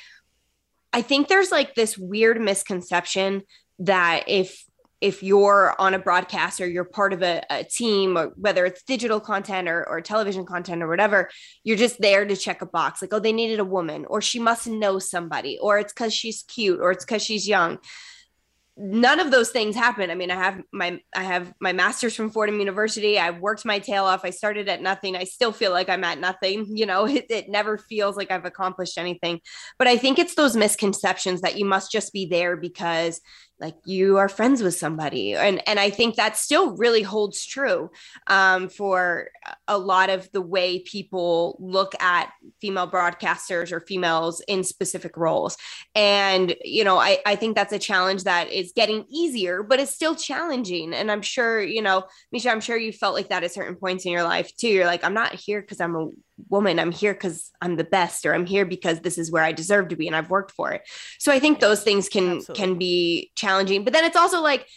I 0.93 1.01
think 1.01 1.27
there's 1.27 1.51
like 1.51 1.75
this 1.75 1.97
weird 1.97 2.39
misconception 2.39 3.41
that 3.79 4.23
if 4.27 4.63
if 5.03 5.21
you're 5.21 5.75
on 5.79 5.93
a 5.93 5.99
broadcast 5.99 6.61
or 6.61 6.65
you're 6.65 6.85
part 6.85 7.11
of 7.11 7.21
a, 7.21 7.43
a, 7.49 7.65
team 7.65 8.17
or 8.17 8.27
whether 8.37 8.65
it's 8.65 8.83
digital 8.83 9.19
content 9.19 9.67
or, 9.67 9.85
or 9.89 9.99
television 9.99 10.45
content 10.45 10.81
or 10.81 10.87
whatever 10.87 11.29
you're 11.65 11.75
just 11.75 11.99
there 11.99 12.25
to 12.25 12.37
check 12.37 12.61
a 12.61 12.65
box 12.65 13.01
like 13.01 13.13
oh 13.13 13.19
they 13.19 13.33
needed 13.33 13.59
a 13.59 13.65
woman 13.65 14.05
or 14.05 14.21
she 14.21 14.39
must 14.39 14.65
know 14.65 14.99
somebody 14.99 15.59
or 15.61 15.77
it's 15.77 15.91
because 15.91 16.13
she's 16.13 16.43
cute 16.43 16.79
or 16.79 16.91
it's 16.91 17.03
because 17.03 17.21
she's 17.21 17.45
young 17.45 17.77
none 18.75 19.19
of 19.19 19.29
those 19.29 19.51
things 19.51 19.75
happen. 19.75 20.09
I 20.09 20.15
mean, 20.15 20.31
I 20.31 20.35
have 20.35 20.61
my 20.71 20.99
I 21.15 21.23
have 21.23 21.53
my 21.59 21.73
master's 21.73 22.15
from 22.15 22.31
Fordham 22.31 22.59
University. 22.59 23.19
I've 23.19 23.39
worked 23.39 23.65
my 23.65 23.79
tail 23.79 24.05
off. 24.05 24.25
I 24.25 24.31
started 24.31 24.67
at 24.67 24.81
nothing. 24.81 25.15
I 25.15 25.25
still 25.25 25.51
feel 25.51 25.71
like 25.71 25.89
I'm 25.89 26.03
at 26.03 26.19
nothing. 26.19 26.65
You 26.83 26.87
know, 26.87 27.05
it, 27.07 27.27
it 27.29 27.49
never 27.49 27.77
feels 27.77 28.17
like 28.17 28.31
I've 28.31 28.45
accomplished 28.45 28.97
anything. 28.97 29.41
But 29.77 29.87
I 29.87 29.95
think 29.95 30.17
it's 30.17 30.35
those 30.35 30.55
misconceptions 30.55 31.41
that 31.41 31.57
you 31.57 31.65
must 31.65 31.91
just 31.91 32.11
be 32.11 32.25
there 32.25 32.57
because 32.57 33.21
like 33.59 33.75
you 33.85 34.17
are 34.17 34.27
friends 34.29 34.61
with 34.61 34.75
somebody. 34.75 35.35
And 35.35 35.61
and 35.67 35.79
i 35.79 35.89
think 35.89 36.15
that 36.15 36.37
still 36.37 36.75
really 36.75 37.01
holds 37.01 37.45
true 37.45 37.89
um, 38.27 38.69
for 38.69 39.29
a 39.67 39.77
lot 39.77 40.09
of 40.09 40.29
the 40.31 40.41
way 40.41 40.79
people 40.79 41.57
look 41.59 41.93
at 42.01 42.31
female 42.61 42.89
broadcasters 42.89 43.71
or 43.71 43.79
females 43.79 44.41
in 44.47 44.63
specific 44.63 45.17
roles. 45.17 45.57
And 45.95 46.55
you 46.63 46.83
know 46.83 46.97
i 46.97 47.19
i 47.25 47.35
think 47.35 47.55
that's 47.55 47.73
a 47.73 47.79
challenge 47.79 48.23
that 48.23 48.51
is 48.51 48.73
getting 48.75 49.05
easier 49.09 49.63
but 49.63 49.79
it's 49.79 49.93
still 49.93 50.15
challenging. 50.15 50.93
And 50.93 51.11
i'm 51.11 51.21
sure 51.21 51.61
you 51.61 51.81
know 51.81 52.03
miesha 52.33 52.51
i'm 52.51 52.61
sure 52.61 52.77
you 52.77 52.91
felt 52.91 53.15
like 53.15 53.29
that 53.29 53.43
at 53.43 53.53
certain 53.53 53.75
points 53.75 54.05
in 54.05 54.11
your 54.11 54.23
life 54.23 54.55
too. 54.57 54.67
You're 54.67 54.85
like 54.85 55.03
i'm 55.03 55.13
not 55.13 55.35
here 55.35 55.61
because 55.61 55.79
i'm 55.79 55.95
a 55.95 56.09
woman 56.49 56.79
i'm 56.79 56.91
here 56.91 57.13
because 57.13 57.51
i'm 57.61 57.75
the 57.75 57.83
best 57.83 58.25
or 58.25 58.33
i'm 58.33 58.45
here 58.45 58.65
because 58.65 58.99
this 59.01 59.17
is 59.17 59.31
where 59.31 59.43
i 59.43 59.51
deserve 59.51 59.87
to 59.87 59.95
be 59.95 60.07
and 60.07 60.15
i've 60.15 60.29
worked 60.29 60.51
for 60.51 60.71
it. 60.71 60.81
So 61.19 61.31
i 61.31 61.39
think 61.39 61.59
those 61.59 61.83
things 61.83 62.09
can 62.09 62.37
Absolutely. 62.37 62.55
can 62.55 62.77
be 62.77 63.31
challenging 63.35 63.83
but 63.83 63.93
then 63.93 64.05
it's 64.05 64.17
also 64.17 64.41
like 64.41 64.67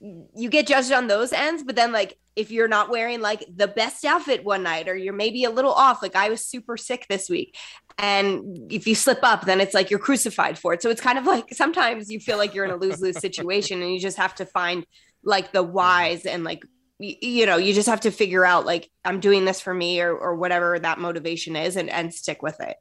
you 0.00 0.48
get 0.48 0.66
judged 0.66 0.92
on 0.92 1.06
those 1.06 1.32
ends 1.32 1.62
but 1.62 1.76
then 1.76 1.92
like 1.92 2.16
if 2.36 2.50
you're 2.50 2.68
not 2.68 2.88
wearing 2.88 3.20
like 3.20 3.44
the 3.54 3.68
best 3.68 4.04
outfit 4.04 4.44
one 4.44 4.62
night 4.62 4.88
or 4.88 4.96
you're 4.96 5.12
maybe 5.12 5.44
a 5.44 5.50
little 5.50 5.72
off 5.72 6.02
like 6.02 6.16
i 6.16 6.28
was 6.28 6.44
super 6.44 6.76
sick 6.76 7.06
this 7.08 7.28
week 7.28 7.56
and 8.00 8.72
if 8.72 8.86
you 8.86 8.94
slip 8.94 9.20
up 9.22 9.44
then 9.44 9.60
it's 9.60 9.74
like 9.74 9.90
you're 9.90 9.98
crucified 9.98 10.58
for 10.58 10.72
it. 10.72 10.82
So 10.82 10.90
it's 10.90 11.00
kind 11.00 11.18
of 11.18 11.26
like 11.34 11.52
sometimes 11.52 12.10
you 12.10 12.18
feel 12.18 12.38
like 12.38 12.54
you're 12.54 12.64
in 12.64 12.70
a 12.70 12.76
lose-lose 12.76 13.20
situation 13.20 13.82
and 13.82 13.92
you 13.92 14.00
just 14.00 14.16
have 14.16 14.34
to 14.36 14.46
find 14.46 14.86
like 15.22 15.52
the 15.52 15.62
whys 15.62 16.24
and 16.24 16.42
like 16.42 16.64
you 17.00 17.46
know 17.46 17.56
you 17.56 17.72
just 17.72 17.88
have 17.88 18.00
to 18.00 18.10
figure 18.10 18.44
out 18.44 18.66
like 18.66 18.90
i'm 19.04 19.20
doing 19.20 19.44
this 19.44 19.60
for 19.60 19.72
me 19.72 20.00
or, 20.00 20.14
or 20.14 20.36
whatever 20.36 20.78
that 20.78 20.98
motivation 20.98 21.56
is 21.56 21.76
and, 21.76 21.88
and 21.88 22.12
stick 22.12 22.42
with 22.42 22.60
it 22.60 22.76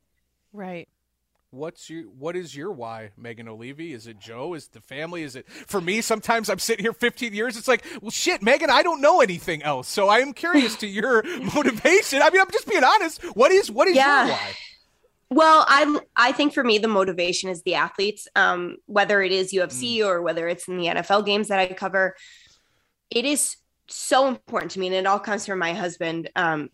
right 0.51 0.89
What's 1.51 1.89
your 1.89 2.03
what 2.03 2.35
is 2.35 2.55
your 2.55 2.71
why, 2.71 3.09
Megan 3.17 3.47
Olivi? 3.47 3.93
Is 3.93 4.05
it 4.05 4.19
Joe? 4.19 4.53
Is 4.53 4.67
the 4.67 4.81
family? 4.81 5.23
Is 5.23 5.35
it 5.35 5.49
for 5.49 5.81
me? 5.81 5.99
Sometimes 6.01 6.47
I'm 6.47 6.59
sitting 6.59 6.85
here 6.85 6.93
15 6.93 7.33
years. 7.33 7.57
It's 7.57 7.67
like, 7.67 7.83
well, 8.03 8.11
shit, 8.11 8.43
Megan, 8.43 8.69
I 8.69 8.83
don't 8.83 9.01
know 9.01 9.19
anything 9.19 9.63
else. 9.63 9.87
So 9.87 10.09
I 10.09 10.19
am 10.19 10.33
curious 10.33 10.75
to 10.75 10.87
your 10.87 11.23
motivation. 11.55 12.21
I 12.21 12.29
mean, 12.29 12.41
I'm 12.41 12.51
just 12.51 12.67
being 12.67 12.83
honest. 12.83 13.23
What 13.35 13.51
is 13.51 13.71
what 13.71 13.87
is 13.87 13.95
yeah. 13.95 14.25
your 14.25 14.33
why? 14.33 14.51
Well, 15.31 15.65
I 15.67 15.99
I 16.15 16.33
think 16.33 16.53
for 16.53 16.63
me 16.63 16.77
the 16.77 16.87
motivation 16.87 17.49
is 17.49 17.63
the 17.63 17.75
athletes. 17.75 18.27
Um, 18.35 18.77
whether 18.85 19.19
it 19.23 19.31
is 19.31 19.51
UFC 19.51 19.97
mm. 19.97 20.05
or 20.05 20.21
whether 20.21 20.47
it's 20.47 20.67
in 20.67 20.77
the 20.77 20.85
NFL 20.85 21.25
games 21.25 21.47
that 21.47 21.57
I 21.57 21.73
cover, 21.73 22.15
it 23.09 23.25
is 23.25 23.57
so 23.89 24.27
important 24.27 24.71
to 24.71 24.79
me, 24.79 24.87
and 24.87 24.95
it 24.95 25.05
all 25.05 25.19
comes 25.19 25.45
from 25.45 25.59
my 25.59 25.73
husband. 25.73 26.29
Um, 26.35 26.69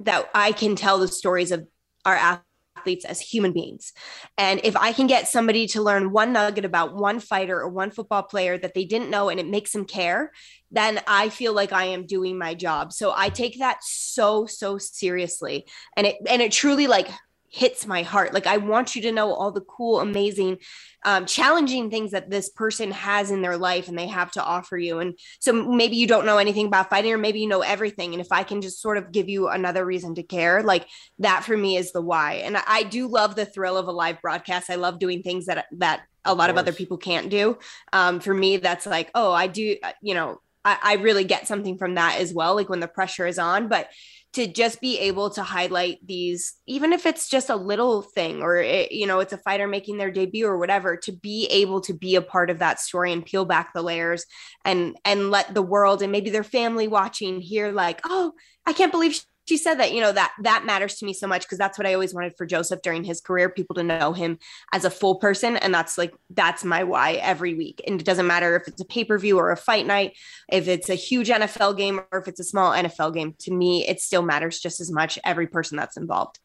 that 0.00 0.28
I 0.34 0.52
can 0.52 0.76
tell 0.76 0.98
the 0.98 1.08
stories 1.08 1.50
of 1.50 1.66
our 2.04 2.14
athletes 2.14 3.04
as 3.04 3.20
human 3.20 3.52
beings. 3.52 3.92
And 4.36 4.60
if 4.62 4.76
I 4.76 4.92
can 4.92 5.06
get 5.06 5.28
somebody 5.28 5.66
to 5.68 5.82
learn 5.82 6.12
one 6.12 6.32
nugget 6.32 6.64
about 6.64 6.94
one 6.94 7.20
fighter 7.20 7.60
or 7.60 7.68
one 7.68 7.90
football 7.90 8.22
player 8.22 8.56
that 8.58 8.74
they 8.74 8.84
didn't 8.84 9.10
know 9.10 9.28
and 9.28 9.40
it 9.40 9.48
makes 9.48 9.72
them 9.72 9.84
care, 9.84 10.32
then 10.70 11.00
I 11.06 11.28
feel 11.28 11.52
like 11.52 11.72
I 11.72 11.86
am 11.86 12.06
doing 12.06 12.38
my 12.38 12.54
job. 12.54 12.92
So 12.92 13.12
I 13.14 13.28
take 13.28 13.58
that 13.58 13.78
so 13.82 14.46
so 14.46 14.78
seriously. 14.78 15.66
And 15.96 16.06
it 16.06 16.16
and 16.28 16.40
it 16.40 16.52
truly 16.52 16.86
like 16.86 17.08
hits 17.50 17.86
my 17.86 18.02
heart. 18.02 18.34
Like 18.34 18.46
I 18.46 18.58
want 18.58 18.94
you 18.94 19.02
to 19.02 19.12
know 19.12 19.32
all 19.32 19.50
the 19.50 19.62
cool, 19.62 20.00
amazing, 20.00 20.58
um, 21.04 21.26
challenging 21.26 21.90
things 21.90 22.10
that 22.10 22.30
this 22.30 22.48
person 22.50 22.90
has 22.90 23.30
in 23.30 23.42
their 23.42 23.56
life 23.56 23.88
and 23.88 23.98
they 23.98 24.06
have 24.06 24.30
to 24.32 24.42
offer 24.42 24.76
you. 24.76 24.98
And 24.98 25.18
so 25.40 25.52
maybe 25.52 25.96
you 25.96 26.06
don't 26.06 26.26
know 26.26 26.38
anything 26.38 26.66
about 26.66 26.90
fighting, 26.90 27.12
or 27.12 27.18
maybe 27.18 27.40
you 27.40 27.48
know 27.48 27.62
everything. 27.62 28.12
And 28.12 28.20
if 28.20 28.32
I 28.32 28.42
can 28.42 28.60
just 28.60 28.82
sort 28.82 28.98
of 28.98 29.12
give 29.12 29.28
you 29.28 29.48
another 29.48 29.84
reason 29.84 30.14
to 30.16 30.22
care, 30.22 30.62
like 30.62 30.86
that 31.20 31.44
for 31.44 31.56
me 31.56 31.76
is 31.76 31.92
the 31.92 32.02
why. 32.02 32.34
And 32.34 32.56
I 32.56 32.82
do 32.82 33.08
love 33.08 33.34
the 33.34 33.46
thrill 33.46 33.76
of 33.76 33.88
a 33.88 33.92
live 33.92 34.20
broadcast. 34.20 34.70
I 34.70 34.74
love 34.74 34.98
doing 34.98 35.22
things 35.22 35.46
that 35.46 35.66
that 35.78 36.02
a 36.24 36.34
lot 36.34 36.50
of, 36.50 36.56
of 36.56 36.60
other 36.60 36.72
people 36.72 36.98
can't 36.98 37.30
do. 37.30 37.58
Um, 37.92 38.20
for 38.20 38.34
me, 38.34 38.58
that's 38.58 38.84
like, 38.84 39.10
oh, 39.14 39.32
I 39.32 39.46
do, 39.46 39.76
uh, 39.82 39.92
you 40.02 40.12
know, 40.14 40.40
I, 40.64 40.78
I 40.82 40.94
really 40.96 41.24
get 41.24 41.48
something 41.48 41.78
from 41.78 41.94
that 41.94 42.18
as 42.20 42.34
well. 42.34 42.54
Like 42.54 42.68
when 42.68 42.80
the 42.80 42.88
pressure 42.88 43.26
is 43.26 43.38
on, 43.38 43.68
but 43.68 43.88
to 44.34 44.46
just 44.46 44.80
be 44.80 44.98
able 44.98 45.30
to 45.30 45.42
highlight 45.42 45.98
these 46.06 46.54
even 46.66 46.92
if 46.92 47.06
it's 47.06 47.28
just 47.28 47.48
a 47.48 47.56
little 47.56 48.02
thing 48.02 48.42
or 48.42 48.56
it, 48.56 48.92
you 48.92 49.06
know 49.06 49.20
it's 49.20 49.32
a 49.32 49.38
fighter 49.38 49.66
making 49.66 49.96
their 49.96 50.10
debut 50.10 50.46
or 50.46 50.58
whatever 50.58 50.96
to 50.96 51.12
be 51.12 51.46
able 51.46 51.80
to 51.80 51.94
be 51.94 52.14
a 52.14 52.22
part 52.22 52.50
of 52.50 52.58
that 52.58 52.78
story 52.78 53.12
and 53.12 53.24
peel 53.24 53.44
back 53.44 53.72
the 53.72 53.82
layers 53.82 54.26
and 54.64 54.96
and 55.04 55.30
let 55.30 55.54
the 55.54 55.62
world 55.62 56.02
and 56.02 56.12
maybe 56.12 56.30
their 56.30 56.44
family 56.44 56.88
watching 56.88 57.40
hear 57.40 57.72
like 57.72 58.00
oh 58.04 58.32
i 58.66 58.72
can't 58.72 58.92
believe 58.92 59.18
she 59.48 59.56
said 59.56 59.76
that 59.76 59.92
you 59.92 60.00
know 60.00 60.12
that 60.12 60.32
that 60.42 60.66
matters 60.66 60.96
to 60.96 61.06
me 61.06 61.12
so 61.12 61.26
much 61.26 61.42
because 61.42 61.58
that's 61.58 61.78
what 61.78 61.86
i 61.86 61.94
always 61.94 62.12
wanted 62.12 62.36
for 62.36 62.44
joseph 62.44 62.82
during 62.82 63.02
his 63.02 63.20
career 63.20 63.48
people 63.48 63.74
to 63.74 63.82
know 63.82 64.12
him 64.12 64.38
as 64.72 64.84
a 64.84 64.90
full 64.90 65.16
person. 65.16 65.56
And 65.56 65.72
that's 65.72 65.96
like 65.96 66.14
that's 66.30 66.64
my 66.64 66.84
why 66.84 67.14
every 67.14 67.54
week. 67.54 67.82
And 67.86 68.00
it 68.00 68.04
doesn't 68.04 68.26
matter 68.26 68.56
if 68.56 68.68
it's 68.68 68.80
a 68.80 68.84
pay-per-view 68.84 69.38
or 69.38 69.50
a 69.50 69.56
fight 69.56 69.86
night 69.86 70.16
if 70.50 70.68
it's 70.68 70.88
a 70.88 70.94
huge 70.94 71.28
nfl 71.28 71.76
game 71.76 72.00
or 72.12 72.18
if 72.18 72.28
it's 72.28 72.40
a 72.40 72.44
small 72.44 72.72
nfl 72.72 73.12
game 73.12 73.34
to 73.38 73.52
me 73.52 73.86
it 73.86 74.00
still 74.00 74.22
matters 74.22 74.58
just 74.60 74.80
as 74.80 74.90
much 74.90 75.18
every 75.24 75.46
person 75.46 75.76
that's 75.76 75.96
involved. 75.96 76.38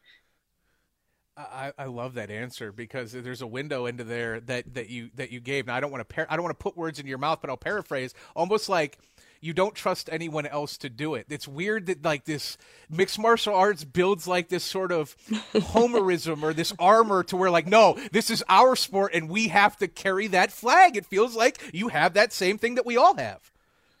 I, 1.36 1.72
I 1.76 1.86
love 1.86 2.14
that 2.14 2.30
answer 2.30 2.70
because 2.70 3.10
there's 3.10 3.42
a 3.42 3.46
window 3.46 3.86
into 3.86 4.04
there 4.04 4.38
that, 4.42 4.72
that 4.74 4.88
you 4.88 5.10
that 5.16 5.32
you 5.32 5.40
gave. 5.40 5.66
Now 5.66 5.74
I 5.74 5.80
don't 5.80 5.90
want 5.90 6.08
to 6.08 6.14
par- 6.14 6.28
I 6.30 6.36
don't 6.36 6.44
want 6.44 6.56
to 6.56 6.62
put 6.62 6.76
words 6.76 7.00
in 7.00 7.08
your 7.08 7.18
mouth, 7.18 7.40
but 7.40 7.50
I'll 7.50 7.56
paraphrase 7.56 8.14
almost 8.36 8.68
like 8.68 8.98
you 9.44 9.52
don't 9.52 9.74
trust 9.74 10.08
anyone 10.10 10.46
else 10.46 10.78
to 10.78 10.88
do 10.88 11.14
it. 11.14 11.26
It's 11.28 11.46
weird 11.46 11.86
that 11.86 12.02
like 12.02 12.24
this 12.24 12.56
mixed 12.88 13.18
martial 13.18 13.54
arts 13.54 13.84
builds 13.84 14.26
like 14.26 14.48
this 14.48 14.64
sort 14.64 14.90
of 14.90 15.14
homerism 15.54 16.42
or 16.42 16.54
this 16.54 16.72
armor 16.78 17.22
to 17.24 17.36
where 17.36 17.50
like 17.50 17.66
no, 17.66 17.98
this 18.10 18.30
is 18.30 18.42
our 18.48 18.74
sport 18.74 19.12
and 19.12 19.28
we 19.28 19.48
have 19.48 19.76
to 19.76 19.88
carry 19.88 20.28
that 20.28 20.50
flag. 20.50 20.96
It 20.96 21.04
feels 21.04 21.36
like 21.36 21.60
you 21.74 21.88
have 21.88 22.14
that 22.14 22.32
same 22.32 22.56
thing 22.56 22.76
that 22.76 22.86
we 22.86 22.96
all 22.96 23.16
have. 23.18 23.52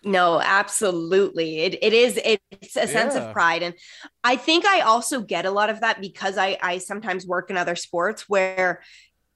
No, 0.02 0.40
absolutely. 0.40 1.60
It 1.60 1.78
it 1.82 1.92
is 1.92 2.18
it's 2.24 2.76
a 2.76 2.80
yeah. 2.80 2.86
sense 2.86 3.14
of 3.14 3.32
pride 3.34 3.62
and 3.62 3.74
I 4.22 4.36
think 4.36 4.64
I 4.64 4.80
also 4.80 5.20
get 5.20 5.44
a 5.44 5.50
lot 5.50 5.68
of 5.68 5.80
that 5.80 6.00
because 6.00 6.38
I 6.38 6.56
I 6.62 6.78
sometimes 6.78 7.26
work 7.26 7.50
in 7.50 7.58
other 7.58 7.76
sports 7.76 8.30
where 8.30 8.80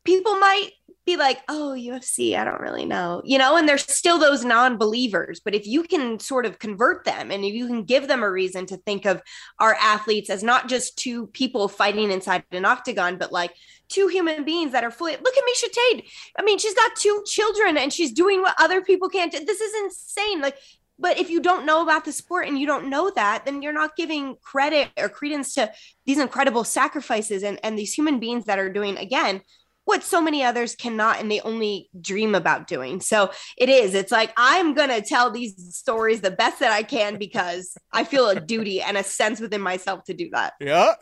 people 0.05 0.39
might 0.39 0.71
be 1.09 1.17
like, 1.17 1.41
oh, 1.49 1.75
UFC, 1.77 2.37
I 2.37 2.45
don't 2.45 2.61
really 2.61 2.85
know, 2.85 3.23
you 3.25 3.39
know, 3.39 3.57
and 3.57 3.67
there's 3.67 3.91
still 3.91 4.19
those 4.19 4.45
non 4.45 4.77
believers. 4.77 5.41
But 5.43 5.55
if 5.55 5.67
you 5.67 5.83
can 5.83 6.21
sort 6.21 6.45
of 6.45 6.59
convert 6.59 7.05
them 7.05 7.31
and 7.31 7.45
if 7.45 7.55
you 7.55 7.67
can 7.67 7.85
give 7.85 8.09
them 8.09 8.23
a 8.23 8.31
reason 8.31 8.67
to 8.67 8.77
think 8.77 9.07
of 9.07 9.23
our 9.59 9.75
athletes 9.75 10.29
as 10.29 10.43
not 10.43 10.69
just 10.69 10.99
two 10.99 11.29
people 11.29 11.67
fighting 11.67 12.11
inside 12.11 12.45
an 12.53 12.67
octagon, 12.67 13.17
but 13.17 13.33
like 13.33 13.55
two 13.89 14.09
human 14.09 14.45
beings 14.45 14.73
that 14.73 14.85
are 14.85 14.91
fully, 14.91 15.13
look 15.13 15.35
at 15.35 15.45
Miesha 15.45 15.73
Tate. 15.73 16.11
I 16.39 16.43
mean, 16.43 16.59
she's 16.59 16.75
got 16.75 16.95
two 16.95 17.23
children 17.27 17.79
and 17.79 17.91
she's 17.91 18.13
doing 18.13 18.43
what 18.43 18.55
other 18.61 18.83
people 18.83 19.09
can't 19.09 19.33
do. 19.33 19.43
This 19.43 19.63
is 19.63 19.73
insane. 19.85 20.43
Like, 20.43 20.59
but 20.99 21.19
if 21.19 21.31
you 21.31 21.41
don't 21.41 21.65
know 21.65 21.83
about 21.83 22.05
the 22.05 22.13
sport 22.13 22.49
and 22.49 22.59
you 22.59 22.67
don't 22.67 22.91
know 22.91 23.11
that, 23.15 23.47
then 23.47 23.63
you're 23.63 23.73
not 23.73 23.97
giving 23.97 24.37
credit 24.43 24.91
or 24.99 25.09
credence 25.09 25.55
to 25.55 25.73
these 26.05 26.19
incredible 26.19 26.65
sacrifices 26.65 27.45
and, 27.45 27.59
and 27.63 27.79
these 27.79 27.95
human 27.95 28.19
beings 28.19 28.45
that 28.45 28.59
are 28.59 28.71
doing, 28.71 28.99
again, 28.99 29.41
what 29.89 30.05
so 30.05 30.21
many 30.21 30.45
others 30.45 30.75
cannot 30.75 31.19
and 31.19 31.31
they 31.31 31.41
only 31.41 31.89
dream 31.99 32.35
about 32.35 32.67
doing. 32.67 33.01
So 33.01 33.31
it 33.57 33.71
is, 33.71 33.95
it's 33.95 34.13
like 34.13 34.35
I'm 34.37 34.75
going 34.75 34.91
to 34.91 35.01
tell 35.01 35.31
these 35.31 35.75
stories 35.75 36.21
the 36.21 36.31
best 36.31 36.61
that 36.61 36.73
I 36.73 36.83
can 36.83 37.17
because 37.17 37.75
I 37.91 38.05
feel 38.05 38.29
a 38.29 38.39
duty 38.39 38.83
and 38.83 38.99
a 38.99 39.03
sense 39.03 39.41
within 39.41 39.63
myself 39.63 40.05
to 40.05 40.13
do 40.13 40.29
that. 40.35 40.53
Yeah. 40.61 40.93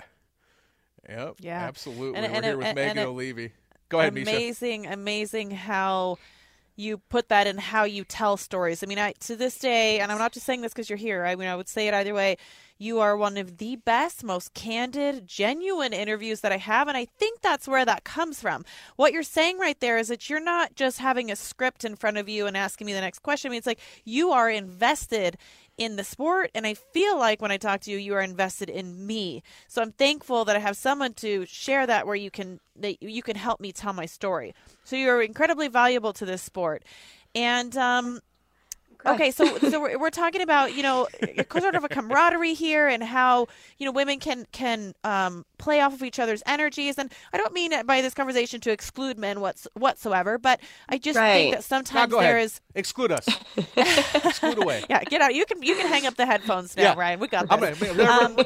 Yep. 1.08 1.34
Yeah. 1.40 1.58
Absolutely. 1.58 2.16
And, 2.16 2.30
We're 2.30 2.36
and, 2.36 2.44
here 2.44 2.56
with 2.56 2.66
and, 2.68 2.76
Megan 2.76 2.98
Olivi. 2.98 3.50
Go 3.88 3.98
ahead, 3.98 4.12
amazing, 4.12 4.32
Miesha. 4.32 4.36
Amazing, 4.36 4.86
amazing 4.86 5.50
how 5.50 6.18
you 6.76 6.98
put 6.98 7.28
that 7.30 7.48
in 7.48 7.58
how 7.58 7.82
you 7.82 8.04
tell 8.04 8.36
stories. 8.36 8.84
I 8.84 8.86
mean, 8.86 9.00
I, 9.00 9.12
to 9.20 9.34
this 9.34 9.58
day, 9.58 9.98
and 9.98 10.12
I'm 10.12 10.18
not 10.18 10.32
just 10.32 10.46
saying 10.46 10.60
this 10.60 10.72
because 10.72 10.88
you're 10.88 10.96
here. 10.96 11.24
I 11.24 11.34
mean, 11.34 11.48
I 11.48 11.56
would 11.56 11.68
say 11.68 11.88
it 11.88 11.94
either 11.94 12.14
way. 12.14 12.36
You 12.78 13.00
are 13.00 13.16
one 13.16 13.36
of 13.36 13.58
the 13.58 13.76
best, 13.76 14.22
most 14.22 14.54
candid, 14.54 15.26
genuine 15.26 15.92
interviews 15.92 16.40
that 16.40 16.52
I 16.52 16.58
have. 16.58 16.88
And 16.88 16.96
I 16.96 17.06
think 17.06 17.40
that's 17.40 17.66
where 17.66 17.84
that 17.84 18.04
comes 18.04 18.40
from. 18.40 18.64
What 18.96 19.12
you're 19.12 19.22
saying 19.22 19.58
right 19.58 19.78
there 19.80 19.98
is 19.98 20.08
that 20.08 20.28
you're 20.28 20.40
not 20.40 20.74
just 20.74 20.98
having 20.98 21.30
a 21.30 21.36
script 21.36 21.84
in 21.84 21.96
front 21.96 22.18
of 22.18 22.28
you 22.28 22.46
and 22.46 22.56
asking 22.56 22.86
me 22.86 22.92
the 22.92 23.00
next 23.00 23.20
question. 23.20 23.48
I 23.48 23.50
mean, 23.50 23.58
it's 23.58 23.66
like 23.66 23.80
you 24.04 24.30
are 24.30 24.50
invested 24.50 25.38
in 25.78 25.96
the 25.96 26.04
sport. 26.04 26.50
And 26.54 26.66
I 26.66 26.74
feel 26.74 27.18
like 27.18 27.42
when 27.42 27.50
I 27.50 27.56
talk 27.56 27.80
to 27.82 27.90
you, 27.90 27.98
you 27.98 28.14
are 28.14 28.22
invested 28.22 28.70
in 28.70 29.06
me. 29.06 29.42
So 29.68 29.82
I'm 29.82 29.92
thankful 29.92 30.44
that 30.44 30.56
I 30.56 30.60
have 30.60 30.76
someone 30.76 31.14
to 31.14 31.44
share 31.46 31.86
that 31.86 32.06
where 32.06 32.16
you 32.16 32.30
can, 32.30 32.60
that 32.76 33.02
you 33.02 33.22
can 33.22 33.36
help 33.36 33.60
me 33.60 33.72
tell 33.72 33.92
my 33.92 34.06
story. 34.06 34.54
So 34.84 34.96
you're 34.96 35.22
incredibly 35.22 35.68
valuable 35.68 36.12
to 36.14 36.24
this 36.24 36.42
sport. 36.42 36.82
And 37.34 37.76
um, 37.76 38.20
Okay, 39.16 39.30
so 39.30 39.58
so 39.58 39.80
we're, 39.80 39.98
we're 39.98 40.10
talking 40.10 40.42
about 40.42 40.74
you 40.74 40.82
know 40.82 41.06
sort 41.58 41.74
of 41.76 41.84
a 41.84 41.88
camaraderie 41.88 42.54
here 42.54 42.88
and 42.88 43.02
how 43.02 43.46
you 43.78 43.86
know 43.86 43.92
women 43.92 44.18
can 44.18 44.46
can 44.50 44.94
um, 45.04 45.44
play 45.58 45.80
off 45.80 45.94
of 45.94 46.02
each 46.02 46.18
other's 46.18 46.42
energies 46.46 46.98
and 46.98 47.12
I 47.32 47.36
don't 47.38 47.52
mean 47.52 47.72
by 47.86 48.02
this 48.02 48.14
conversation 48.14 48.60
to 48.62 48.70
exclude 48.70 49.18
men 49.18 49.40
what's, 49.40 49.66
whatsoever, 49.74 50.38
but 50.38 50.60
I 50.88 50.98
just 50.98 51.18
right. 51.18 51.32
think 51.32 51.54
that 51.54 51.64
sometimes 51.64 52.12
no, 52.12 52.20
there 52.20 52.38
is 52.38 52.60
exclude 52.74 53.10
us, 53.12 53.26
exclude 54.14 54.58
away. 54.58 54.84
Yeah, 54.88 55.02
get 55.04 55.20
out. 55.20 55.34
You 55.34 55.44
can 55.46 55.62
you 55.62 55.74
can 55.74 55.86
hang 55.88 56.06
up 56.06 56.16
the 56.16 56.26
headphones 56.26 56.76
now, 56.76 56.82
yeah. 56.82 56.94
Ryan. 56.96 57.20
We 57.20 57.28
got 57.28 57.48
this. 57.48 57.98
Um, 58.00 58.36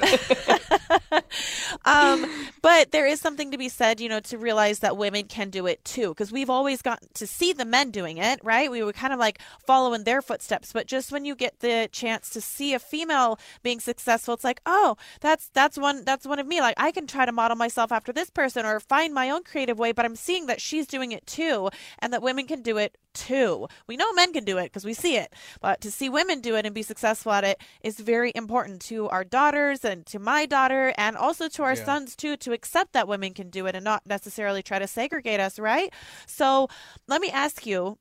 um, 1.84 2.30
but 2.62 2.92
there 2.92 3.06
is 3.06 3.20
something 3.20 3.50
to 3.50 3.58
be 3.58 3.68
said, 3.68 4.00
you 4.00 4.08
know, 4.08 4.20
to 4.20 4.38
realize 4.38 4.80
that 4.80 4.96
women 4.96 5.24
can 5.24 5.50
do 5.50 5.66
it 5.66 5.84
too, 5.84 6.08
because 6.08 6.32
we've 6.32 6.50
always 6.50 6.82
gotten 6.82 7.08
to 7.14 7.26
see 7.26 7.52
the 7.52 7.64
men 7.64 7.90
doing 7.90 8.18
it, 8.18 8.40
right? 8.42 8.70
We 8.70 8.82
were 8.82 8.92
kind 8.92 9.12
of 9.12 9.18
like 9.18 9.40
following 9.66 10.04
their 10.04 10.22
footsteps, 10.22 10.72
but 10.72 10.86
just 10.86 11.12
when 11.12 11.24
you 11.24 11.34
get 11.34 11.60
the 11.60 11.88
chance 11.92 12.30
to 12.30 12.40
see 12.40 12.74
a 12.74 12.78
female 12.78 13.38
being 13.62 13.80
successful, 13.80 14.34
it's 14.34 14.44
like, 14.44 14.60
oh, 14.66 14.96
that's 15.20 15.48
that's 15.48 15.78
one 15.78 16.04
that's 16.04 16.26
one 16.26 16.38
of 16.38 16.46
me. 16.46 16.60
Like 16.60 16.74
I 16.78 16.92
can 16.92 16.99
try 17.06 17.26
to 17.26 17.32
model 17.32 17.56
myself 17.56 17.92
after 17.92 18.12
this 18.12 18.30
person 18.30 18.64
or 18.66 18.80
find 18.80 19.14
my 19.14 19.30
own 19.30 19.42
creative 19.44 19.78
way, 19.78 19.92
but 19.92 20.04
I'm 20.04 20.16
seeing 20.16 20.46
that 20.46 20.60
she's 20.60 20.86
doing 20.86 21.12
it 21.12 21.26
too, 21.26 21.70
and 21.98 22.12
that 22.12 22.22
women 22.22 22.46
can 22.46 22.62
do 22.62 22.76
it 22.78 22.96
too. 23.14 23.68
We 23.86 23.96
know 23.96 24.12
men 24.12 24.32
can 24.32 24.44
do 24.44 24.58
it 24.58 24.64
because 24.64 24.84
we 24.84 24.94
see 24.94 25.16
it, 25.16 25.32
but 25.60 25.80
to 25.82 25.90
see 25.90 26.08
women 26.08 26.40
do 26.40 26.56
it 26.56 26.66
and 26.66 26.74
be 26.74 26.82
successful 26.82 27.32
at 27.32 27.44
it 27.44 27.60
is 27.82 27.98
very 27.98 28.32
important 28.34 28.80
to 28.82 29.08
our 29.08 29.24
daughters 29.24 29.84
and 29.84 30.06
to 30.06 30.18
my 30.18 30.46
daughter 30.46 30.92
and 30.96 31.16
also 31.16 31.48
to 31.48 31.62
our 31.62 31.74
yeah. 31.74 31.84
sons 31.84 32.16
too 32.16 32.36
to 32.38 32.52
accept 32.52 32.92
that 32.92 33.08
women 33.08 33.34
can 33.34 33.50
do 33.50 33.66
it 33.66 33.74
and 33.74 33.84
not 33.84 34.06
necessarily 34.06 34.62
try 34.62 34.78
to 34.78 34.86
segregate 34.86 35.40
us, 35.40 35.58
right? 35.58 35.92
So, 36.26 36.68
let 37.06 37.20
me 37.20 37.30
ask 37.30 37.66
you 37.66 37.98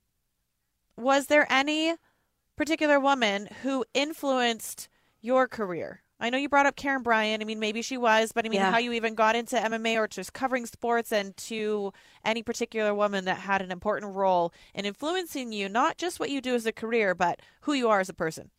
was 0.96 1.28
there 1.28 1.48
any 1.50 1.96
particular 2.58 3.00
woman 3.00 3.48
who 3.64 3.86
influenced 3.94 4.90
your 5.22 5.48
career? 5.48 6.04
I 6.20 6.30
know 6.30 6.38
you 6.38 6.50
brought 6.50 6.66
up 6.66 6.76
Karyn 6.76 7.02
Bryant. 7.02 7.42
I 7.42 7.46
mean, 7.46 7.60
maybe 7.60 7.82
she 7.82 7.98
was, 7.98 8.32
but 8.34 8.46
I 8.46 8.50
mean, 8.50 8.60
yeah. 8.60 8.72
how 8.72 8.78
you 8.78 8.92
even 8.92 9.16
got 9.16 9.36
into 9.36 9.56
MMA 9.56 9.98
or 9.98 10.08
just 10.08 10.34
covering 10.34 10.66
sports 10.66 11.14
and 11.14 11.36
to 11.38 11.94
any 12.26 12.44
particular 12.44 12.94
woman 12.94 13.26
that 13.26 13.38
had 13.38 13.62
an 13.62 13.72
important 13.72 14.16
role 14.16 14.54
in 14.74 14.86
influencing 14.86 15.54
you, 15.54 15.70
not 15.70 15.98
just 15.98 16.20
what 16.20 16.30
you 16.30 16.42
do 16.42 16.56
as 16.56 16.66
a 16.66 16.74
career, 16.74 17.16
but 17.16 17.42
who 17.62 17.74
you 17.74 17.90
are 17.90 18.02
as 18.02 18.10
a 18.10 18.14
person. 18.14 18.52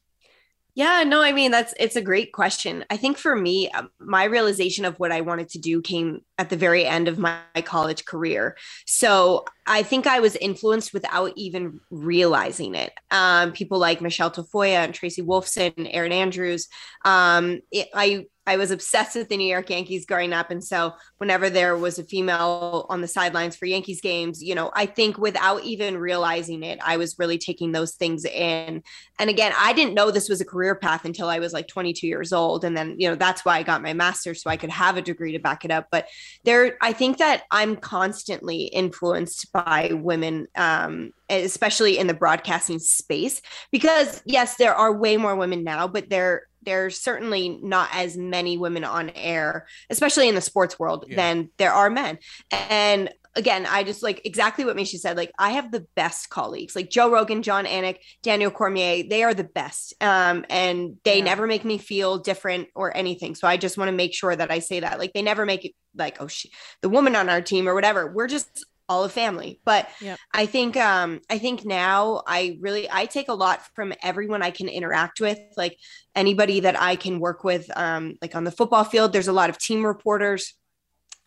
Yeah, 0.74 1.02
no, 1.04 1.20
I 1.20 1.32
mean, 1.32 1.50
that's 1.50 1.74
it's 1.78 1.96
a 1.96 2.02
great 2.02 2.32
question. 2.32 2.84
I 2.88 2.96
think 2.96 3.18
for 3.18 3.34
me, 3.34 3.70
um, 3.72 3.90
my 3.98 4.24
realization 4.24 4.84
of 4.84 4.98
what 4.98 5.12
I 5.12 5.20
wanted 5.20 5.48
to 5.50 5.58
do 5.58 5.82
came 5.82 6.22
at 6.40 6.48
the 6.48 6.56
very 6.56 6.86
end 6.86 7.06
of 7.06 7.18
my, 7.18 7.38
college 7.64 8.06
career. 8.06 8.56
So 8.86 9.44
I 9.66 9.82
think 9.82 10.06
I 10.06 10.20
was 10.20 10.34
influenced 10.36 10.94
without 10.94 11.32
even 11.36 11.80
realizing 11.90 12.74
it. 12.74 12.92
Um, 13.10 13.52
people 13.52 13.78
like 13.78 14.00
Michelle 14.00 14.30
Tafoya 14.30 14.84
and 14.84 14.94
Tracy 14.94 15.20
Wolfson, 15.20 15.74
and 15.76 15.86
Erin 15.90 16.12
Andrews. 16.12 16.68
Um, 17.04 17.60
it, 17.70 17.88
I 17.92 18.24
I 18.50 18.56
was 18.56 18.72
obsessed 18.72 19.14
with 19.14 19.28
the 19.28 19.36
New 19.36 19.46
York 19.46 19.70
Yankees 19.70 20.06
growing 20.06 20.32
up. 20.32 20.50
And 20.50 20.64
so 20.64 20.94
whenever 21.18 21.50
there 21.50 21.76
was 21.76 22.00
a 22.00 22.04
female 22.04 22.84
on 22.88 23.00
the 23.00 23.06
sidelines 23.06 23.54
for 23.54 23.66
Yankees 23.66 24.00
games, 24.00 24.42
you 24.42 24.56
know, 24.56 24.72
I 24.74 24.86
think 24.86 25.18
without 25.18 25.62
even 25.62 25.96
realizing 25.96 26.64
it, 26.64 26.80
I 26.84 26.96
was 26.96 27.16
really 27.16 27.38
taking 27.38 27.70
those 27.70 27.92
things 27.92 28.24
in. 28.24 28.82
And 29.20 29.30
again, 29.30 29.52
I 29.56 29.72
didn't 29.72 29.94
know 29.94 30.10
this 30.10 30.28
was 30.28 30.40
a 30.40 30.44
career 30.44 30.74
path 30.74 31.04
until 31.04 31.28
I 31.28 31.38
was 31.38 31.52
like 31.52 31.68
22 31.68 32.08
years 32.08 32.32
old. 32.32 32.64
And 32.64 32.76
then, 32.76 32.96
you 32.98 33.08
know, 33.08 33.14
that's 33.14 33.44
why 33.44 33.58
I 33.58 33.62
got 33.62 33.82
my 33.82 33.92
master's 33.92 34.42
so 34.42 34.50
I 34.50 34.56
could 34.56 34.70
have 34.70 34.96
a 34.96 35.02
degree 35.02 35.30
to 35.32 35.38
back 35.38 35.64
it 35.64 35.70
up. 35.70 35.86
But 35.92 36.08
there, 36.44 36.76
I 36.80 36.92
think 36.92 37.18
that 37.18 37.42
I'm 37.50 37.76
constantly 37.76 38.64
influenced 38.64 39.52
by 39.52 39.92
women, 39.94 40.48
um, 40.56 41.12
especially 41.28 41.98
in 41.98 42.06
the 42.06 42.14
broadcasting 42.14 42.78
space, 42.78 43.42
because 43.70 44.22
yes, 44.24 44.56
there 44.56 44.74
are 44.74 44.92
way 44.92 45.16
more 45.16 45.36
women 45.36 45.64
now, 45.64 45.86
but 45.88 46.10
there 46.10 46.44
there's 46.62 47.00
certainly 47.00 47.58
not 47.62 47.88
as 47.92 48.16
many 48.16 48.58
women 48.58 48.84
on 48.84 49.10
air, 49.10 49.66
especially 49.88 50.28
in 50.28 50.34
the 50.34 50.40
sports 50.40 50.78
world, 50.78 51.06
yeah. 51.08 51.16
than 51.16 51.50
there 51.56 51.72
are 51.72 51.88
men. 51.88 52.18
And 52.50 53.10
again, 53.36 53.66
I 53.66 53.82
just 53.84 54.02
like 54.02 54.20
exactly 54.24 54.64
what 54.64 54.76
Miesha 54.76 54.98
said. 54.98 55.16
Like, 55.16 55.32
I 55.38 55.50
have 55.50 55.70
the 55.70 55.86
best 55.94 56.30
colleagues, 56.30 56.74
like 56.74 56.90
Joe 56.90 57.10
Rogan, 57.10 57.42
Jon 57.42 57.64
Anik, 57.64 57.98
Daniel 58.22 58.50
Cormier. 58.50 59.04
They 59.08 59.22
are 59.22 59.34
the 59.34 59.44
best, 59.44 59.94
um, 60.00 60.44
and 60.48 60.96
they 61.04 61.18
yeah. 61.18 61.24
never 61.24 61.46
make 61.46 61.64
me 61.64 61.78
feel 61.78 62.18
different 62.18 62.68
or 62.74 62.96
anything. 62.96 63.34
So 63.34 63.46
I 63.46 63.56
just 63.56 63.78
want 63.78 63.88
to 63.88 63.96
make 63.96 64.14
sure 64.14 64.34
that 64.34 64.50
I 64.50 64.58
say 64.58 64.80
that. 64.80 64.98
Like, 64.98 65.12
they 65.12 65.22
never 65.22 65.46
make 65.46 65.64
it 65.64 65.72
like, 65.96 66.20
oh, 66.20 66.28
she, 66.28 66.50
the 66.82 66.88
woman 66.88 67.16
on 67.16 67.28
our 67.28 67.40
team 67.40 67.68
or 67.68 67.74
whatever. 67.74 68.12
We're 68.12 68.28
just 68.28 68.64
all 68.88 69.04
a 69.04 69.08
family 69.08 69.60
but 69.64 69.88
yep. 70.00 70.18
i 70.34 70.44
think 70.44 70.76
um 70.76 71.20
i 71.30 71.38
think 71.38 71.64
now 71.64 72.22
i 72.26 72.58
really 72.60 72.90
i 72.90 73.06
take 73.06 73.28
a 73.28 73.32
lot 73.32 73.64
from 73.76 73.92
everyone 74.02 74.42
i 74.42 74.50
can 74.50 74.68
interact 74.68 75.20
with 75.20 75.38
like 75.56 75.78
anybody 76.16 76.58
that 76.58 76.78
i 76.78 76.96
can 76.96 77.20
work 77.20 77.44
with 77.44 77.70
um 77.78 78.16
like 78.20 78.34
on 78.34 78.42
the 78.42 78.50
football 78.50 78.82
field 78.82 79.12
there's 79.12 79.28
a 79.28 79.32
lot 79.32 79.48
of 79.48 79.56
team 79.58 79.86
reporters 79.86 80.54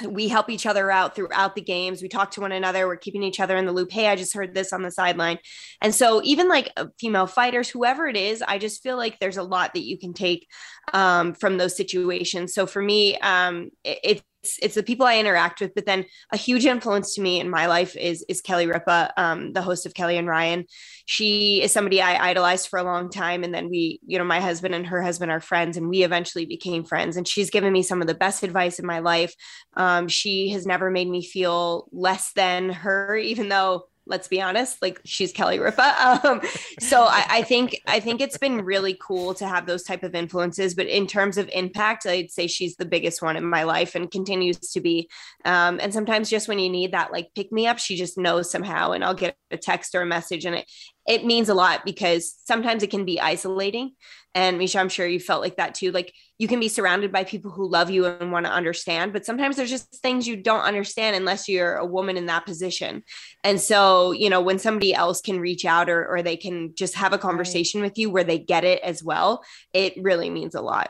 we 0.08 0.28
help 0.28 0.50
each 0.50 0.66
other 0.66 0.90
out 0.90 1.16
throughout 1.16 1.56
the 1.56 1.62
games. 1.62 2.02
We 2.02 2.10
talk 2.10 2.32
to 2.32 2.42
one 2.42 2.52
another. 2.52 2.88
We're 2.88 2.98
keeping 2.98 3.24
each 3.24 3.40
other 3.40 3.56
in 3.56 3.66
the 3.66 3.72
loop. 3.72 3.92
Hey, 3.92 4.08
I 4.08 4.16
just 4.16 4.34
heard 4.34 4.54
this 4.54 4.74
on 4.74 4.82
the 4.82 4.92
sideline. 4.92 5.38
And 5.82 5.94
so, 5.94 6.22
even 6.24 6.50
like 6.50 6.72
uh, 6.76 6.88
female 7.00 7.28
fighters, 7.28 7.70
whoever 7.70 8.08
it 8.08 8.18
is, 8.18 8.42
I 8.42 8.58
just 8.58 8.82
feel 8.82 8.98
like 8.98 9.20
there's 9.20 9.38
a 9.38 9.44
lot 9.44 9.74
that 9.74 9.84
you 9.84 9.98
can 9.98 10.14
take 10.14 10.48
um, 10.94 11.34
from 11.34 11.58
those 11.58 11.78
situations. 11.78 12.54
So, 12.54 12.66
for 12.66 12.82
me, 12.82 13.18
um, 13.20 13.70
it, 13.84 14.24
it's 14.44 14.60
it's 14.62 14.76
the 14.76 14.84
people 14.84 15.06
I 15.06 15.20
interact 15.20 15.62
with, 15.62 15.74
but 15.74 15.86
then 15.86 16.06
a 16.32 16.38
huge 16.38 16.66
influence 16.66 17.16
to 17.16 17.22
me 17.22 17.40
in 17.40 17.50
my 17.50 17.68
life 17.68 17.96
is 17.96 18.26
is 18.28 18.42
Kelly 18.42 18.68
Ripa, 18.68 19.14
um, 19.18 19.54
the 19.54 19.62
host 19.62 19.86
of 19.86 19.94
Kelly 19.94 20.18
and 20.18 20.28
Ryan. 20.28 20.66
She 21.06 21.62
is 21.62 21.72
somebody 21.72 22.02
I 22.02 22.30
idolized 22.30 22.68
for 22.68 22.78
a 22.78 22.84
long 22.84 23.10
time, 23.10 23.44
and 23.44 23.54
then 23.54 23.70
we, 23.70 24.00
you 24.06 24.18
know, 24.18 24.24
my 24.24 24.40
husband 24.40 24.76
and 24.76 24.88
her 24.88 25.02
husband 25.02 25.32
are 25.32 25.40
friends, 25.40 25.78
and 25.78 25.90
we 25.90 26.04
eventually 26.04 26.46
became 26.46 26.84
friends. 26.84 27.18
And 27.18 27.28
she's 27.28 27.50
given 27.50 27.72
me 27.72 27.84
some 27.84 28.02
of 28.02 28.08
the 28.08 28.14
best 28.14 28.44
advice 28.44 28.80
in 28.80 28.86
my 28.86 29.00
life. 29.00 29.34
Um, 29.76 30.08
she 30.08 30.50
has 30.50 30.66
never 30.66 30.92
made 30.92 31.10
me 31.10 31.24
feel 31.24 31.88
less 31.92 32.34
than 32.34 32.70
her, 32.70 33.16
even 33.16 33.50
though 33.50 33.86
let's 34.06 34.28
be 34.28 34.42
honest 34.42 34.82
like 34.82 35.00
she's 35.06 35.32
kelly 35.32 35.60
ripa. 35.60 35.84
Um, 36.24 36.42
so 36.80 37.04
I, 37.04 37.26
I, 37.30 37.42
think 37.44 37.80
i 37.88 38.00
think 38.00 38.22
it's 38.22 38.38
been 38.38 38.64
really 38.64 38.98
cool 39.00 39.34
to 39.36 39.48
have 39.48 39.66
those 39.66 39.84
type 39.84 40.04
of 40.04 40.16
influences 40.16 40.76
but 40.76 40.88
in 40.88 41.08
terms 41.08 41.38
of 41.38 41.50
impact 41.54 42.06
i'd 42.06 42.32
say 42.32 42.48
she's 42.48 42.76
the 42.76 42.86
biggest 42.86 43.22
one 43.22 43.38
in 43.38 43.46
my 43.46 43.64
life 43.64 43.96
and 43.96 44.12
continues 44.12 44.58
to 44.58 44.82
be. 44.82 45.10
Um, 45.46 45.80
and 45.82 45.94
sometimes 45.94 46.30
just 46.30 46.48
when 46.48 46.60
you 46.60 46.70
need 46.70 46.92
that 46.92 47.12
like 47.12 47.30
pick 47.36 47.52
me 47.52 47.68
up 47.68 47.80
she 47.80 47.96
just 47.96 48.18
knows 48.18 48.52
somehow 48.52 48.92
and 48.92 49.04
i'll 49.04 49.14
get 49.14 49.38
a 49.52 49.58
text 49.58 49.96
or 49.96 50.02
a 50.02 50.06
message 50.06 50.46
and 50.46 50.56
it 50.56 50.70
it 51.08 51.26
means 51.26 51.50
a 51.50 51.54
lot 51.54 51.86
because 51.86 52.36
sometimes 52.46 52.84
it 52.84 52.90
can 52.90 53.06
be 53.06 53.20
isolating 53.20 53.92
and 54.36 54.60
Miesha, 54.60 54.80
I'm 54.80 54.90
sure 54.90 55.06
you 55.06 55.20
felt 55.20 55.42
like 55.42 55.58
that 55.58 55.76
too. 55.76 55.92
Like 55.92 56.14
you 56.40 56.48
can 56.48 56.60
be 56.60 56.68
surrounded 56.68 57.12
by 57.12 57.24
people 57.24 57.52
who 57.52 57.70
love 57.70 57.92
you 57.92 58.06
and 58.06 58.32
want 58.32 58.48
to 58.48 58.52
understand, 58.52 59.14
but 59.14 59.26
sometimes 59.26 59.56
there's 59.56 59.70
just 59.70 59.96
things 60.02 60.28
you 60.28 60.36
don't 60.36 60.64
understand 60.64 61.16
unless 61.16 61.48
you're 61.48 61.76
a 61.76 61.86
woman 61.86 62.18
in 62.18 62.26
that 62.26 62.46
position. 62.46 63.04
And 63.44 63.62
so, 63.62 64.12
you 64.12 64.30
know, 64.30 64.42
when 64.42 64.58
somebody 64.58 64.94
else 64.94 65.22
can 65.22 65.40
reach 65.40 65.66
out 65.66 65.88
or, 65.88 66.08
or 66.08 66.24
they 66.24 66.36
can 66.36 66.74
just 66.74 66.96
have 66.96 67.14
a 67.14 67.20
conversation 67.20 67.82
right. 67.82 67.88
with 67.88 67.98
you 68.00 68.10
where 68.10 68.24
they 68.24 68.40
get 68.40 68.64
it 68.64 68.82
as 68.82 69.04
well, 69.04 69.44
it 69.72 69.94
really 69.98 70.32
means 70.32 70.56
a 70.56 70.62
lot. 70.62 70.90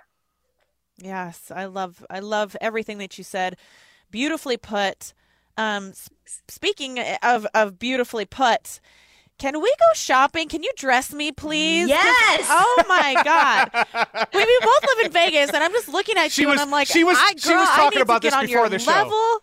Yes, 0.98 1.52
I 1.54 1.66
love 1.66 2.06
I 2.10 2.20
love 2.20 2.56
everything 2.62 3.00
that 3.00 3.18
you 3.18 3.24
said. 3.24 3.58
Beautifully 4.10 4.58
put. 4.58 5.14
Um, 5.58 5.94
speaking 6.48 7.00
of 7.24 7.46
of 7.54 7.78
beautifully 7.78 8.26
put, 8.26 8.80
can 9.44 9.60
we 9.60 9.74
go 9.78 9.86
shopping? 9.94 10.48
Can 10.48 10.64
you 10.64 10.72
dress 10.78 11.14
me, 11.14 11.34
please? 11.34 11.90
Yes. 11.90 12.48
Oh 12.50 12.84
my 12.88 13.22
god. 13.26 13.70
we, 14.34 14.40
we 14.40 14.60
both 14.62 14.96
live 14.96 15.06
in 15.06 15.12
Vegas, 15.12 15.50
and 15.50 15.62
I'm 15.62 15.74
just 15.74 15.90
looking 15.90 16.18
at 16.18 16.32
she 16.32 16.44
you, 16.44 16.48
was, 16.48 16.54
and 16.54 16.62
I'm 16.62 16.72
like, 16.72 16.88
she 16.88 17.04
was, 17.04 17.18
I, 17.20 17.34
girl, 17.34 17.40
she 17.42 17.54
was 17.54 17.68
talking 17.72 18.02
about 18.02 18.22
this 18.22 18.34
before 18.38 18.70
the 18.70 18.80
show. 18.80 18.92
Level. 18.92 19.40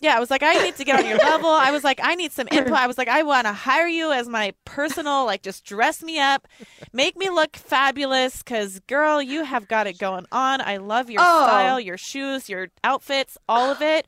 Yeah, 0.00 0.16
I 0.16 0.18
was 0.18 0.32
like, 0.32 0.42
I 0.42 0.54
need 0.64 0.74
to 0.74 0.84
get 0.84 0.98
on 0.98 1.06
your 1.06 1.18
level. 1.18 1.48
I 1.48 1.70
was 1.70 1.84
like, 1.84 2.00
I 2.02 2.16
need 2.16 2.32
some 2.32 2.48
input. 2.50 2.72
I 2.72 2.88
was 2.88 2.98
like, 2.98 3.06
I 3.06 3.22
want 3.22 3.46
to 3.46 3.52
hire 3.52 3.86
you 3.86 4.10
as 4.10 4.28
my 4.28 4.52
personal, 4.64 5.24
like, 5.26 5.42
just 5.42 5.64
dress 5.64 6.02
me 6.02 6.18
up, 6.18 6.48
make 6.92 7.16
me 7.16 7.30
look 7.30 7.54
fabulous. 7.54 8.38
Because, 8.38 8.80
girl, 8.80 9.22
you 9.22 9.44
have 9.44 9.68
got 9.68 9.86
it 9.86 9.96
going 9.96 10.26
on. 10.32 10.60
I 10.60 10.78
love 10.78 11.08
your 11.08 11.22
oh. 11.24 11.46
style, 11.46 11.78
your 11.78 11.96
shoes, 11.96 12.48
your 12.48 12.70
outfits, 12.82 13.38
all 13.48 13.70
of 13.70 13.80
it 13.80 14.06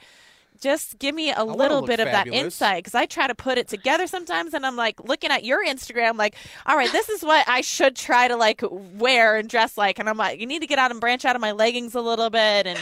just 0.60 0.98
give 0.98 1.14
me 1.14 1.32
a 1.32 1.44
little 1.44 1.82
bit 1.82 2.00
of 2.00 2.06
that 2.06 2.26
insight 2.44 2.84
because 2.84 2.94
I 2.94 3.06
try 3.06 3.26
to 3.26 3.34
put 3.34 3.58
it 3.58 3.68
together 3.68 4.06
sometimes, 4.06 4.54
and 4.54 4.66
I'm 4.66 4.76
like 4.76 5.02
looking 5.04 5.30
at 5.30 5.44
your 5.44 5.64
Instagram, 5.64 6.16
like, 6.16 6.34
all 6.66 6.76
right, 6.76 6.90
this 6.90 7.08
is 7.08 7.22
what 7.22 7.48
I 7.48 7.60
should 7.60 7.96
try 7.96 8.28
to 8.28 8.36
like 8.36 8.62
wear 8.70 9.36
and 9.36 9.48
dress 9.48 9.76
like, 9.78 9.98
and 9.98 10.08
I'm 10.08 10.16
like, 10.16 10.40
you 10.40 10.46
need 10.46 10.60
to 10.60 10.66
get 10.66 10.78
out 10.78 10.90
and 10.90 11.00
branch 11.00 11.24
out 11.24 11.36
of 11.36 11.40
my 11.40 11.52
leggings 11.52 11.94
a 11.94 12.00
little 12.00 12.30
bit 12.30 12.66
and 12.66 12.78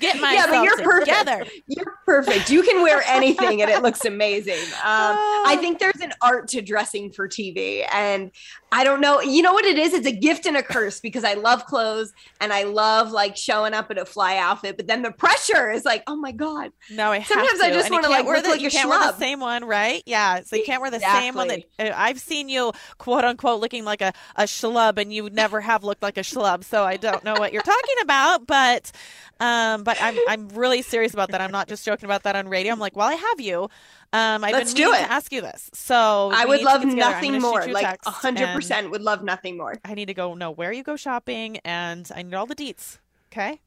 get 0.00 0.20
myself 0.20 0.50
yeah, 0.50 0.60
but 0.60 0.64
you're 0.64 1.00
together. 1.00 1.38
Perfect. 1.38 1.62
You're 1.66 1.94
perfect. 2.06 2.50
You 2.50 2.62
can 2.62 2.82
wear 2.82 3.02
anything 3.06 3.62
and 3.62 3.70
it 3.70 3.82
looks 3.82 4.04
amazing. 4.04 4.60
Um, 4.82 5.16
I 5.46 5.56
think 5.60 5.78
there's 5.78 6.00
an 6.00 6.12
art 6.22 6.48
to 6.48 6.62
dressing 6.62 7.12
for 7.12 7.28
TV, 7.28 7.86
and 7.92 8.30
I 8.72 8.84
don't 8.84 9.00
know. 9.00 9.20
You 9.20 9.42
know 9.42 9.52
what 9.52 9.64
it 9.64 9.78
is? 9.78 9.92
It's 9.92 10.06
a 10.06 10.12
gift 10.12 10.46
and 10.46 10.56
a 10.56 10.62
curse 10.62 11.00
because 11.00 11.24
I 11.24 11.34
love 11.34 11.66
clothes 11.66 12.12
and 12.40 12.52
I 12.52 12.64
love 12.64 13.10
like 13.10 13.36
showing 13.36 13.74
up 13.74 13.90
in 13.90 13.98
a 13.98 14.04
fly 14.04 14.36
outfit, 14.36 14.76
but 14.76 14.86
then 14.86 15.02
the 15.02 15.10
pressure 15.10 15.70
is 15.70 15.84
like, 15.84 16.02
oh 16.06 16.16
my 16.16 16.32
god. 16.32 16.72
No, 16.90 17.10
I 17.10 17.22
sometimes 17.22 17.60
I 17.60 17.70
just 17.70 17.90
want 17.90 18.04
to 18.04 18.10
like 18.10 18.24
wear 18.24 18.40
the, 18.40 18.50
like 18.50 18.60
you 18.60 18.70
can't 18.70 18.88
schlub. 18.88 19.00
wear 19.00 19.12
the 19.12 19.18
same 19.18 19.40
one, 19.40 19.64
right? 19.64 20.02
Yeah, 20.06 20.40
so 20.42 20.56
you 20.56 20.64
can't 20.64 20.80
wear 20.80 20.90
the 20.90 20.98
exactly. 20.98 21.20
same 21.20 21.34
one 21.34 21.48
that 21.48 21.62
uh, 21.78 21.92
I've 21.94 22.20
seen 22.20 22.48
you 22.48 22.72
quote 22.98 23.24
unquote 23.24 23.60
looking 23.60 23.84
like 23.84 24.00
a 24.00 24.12
a 24.36 24.44
schlub, 24.44 24.98
and 24.98 25.12
you 25.12 25.28
never 25.30 25.60
have 25.60 25.84
looked 25.84 26.02
like 26.02 26.16
a 26.16 26.22
schlub. 26.22 26.64
So 26.64 26.84
I 26.84 26.96
don't 26.96 27.24
know 27.24 27.34
what 27.34 27.52
you're 27.52 27.62
talking 27.62 27.96
about, 28.02 28.46
but 28.46 28.92
um, 29.40 29.84
but 29.90 30.02
I'm 30.02 30.16
I'm 30.28 30.48
really 30.50 30.82
serious 30.82 31.12
about 31.12 31.30
that. 31.30 31.40
I'm 31.40 31.50
not 31.50 31.68
just 31.68 31.84
joking 31.84 32.04
about 32.06 32.22
that 32.24 32.36
on 32.36 32.48
radio. 32.48 32.72
I'm 32.72 32.78
like, 32.78 32.96
well, 32.96 33.08
I 33.08 33.14
have 33.14 33.40
you. 33.40 33.64
Um, 34.12 34.44
I've 34.44 34.52
Let's 34.52 34.72
been 34.72 34.84
do 34.84 34.92
it. 34.92 34.98
to 34.98 35.12
ask 35.12 35.32
you 35.32 35.40
this. 35.40 35.70
So 35.72 36.30
I 36.34 36.44
would 36.44 36.62
love 36.62 36.84
nothing 36.84 37.40
more. 37.40 37.66
Like 37.66 37.98
hundred 38.04 38.48
percent 38.54 38.90
would 38.90 39.02
love 39.02 39.22
nothing 39.22 39.56
more. 39.56 39.76
I 39.84 39.94
need 39.94 40.06
to 40.06 40.14
go 40.14 40.34
know 40.34 40.50
where 40.50 40.72
you 40.72 40.82
go 40.82 40.96
shopping, 40.96 41.58
and 41.58 42.08
I 42.14 42.22
need 42.22 42.34
all 42.34 42.46
the 42.46 42.56
deets. 42.56 42.98
Okay. 43.32 43.60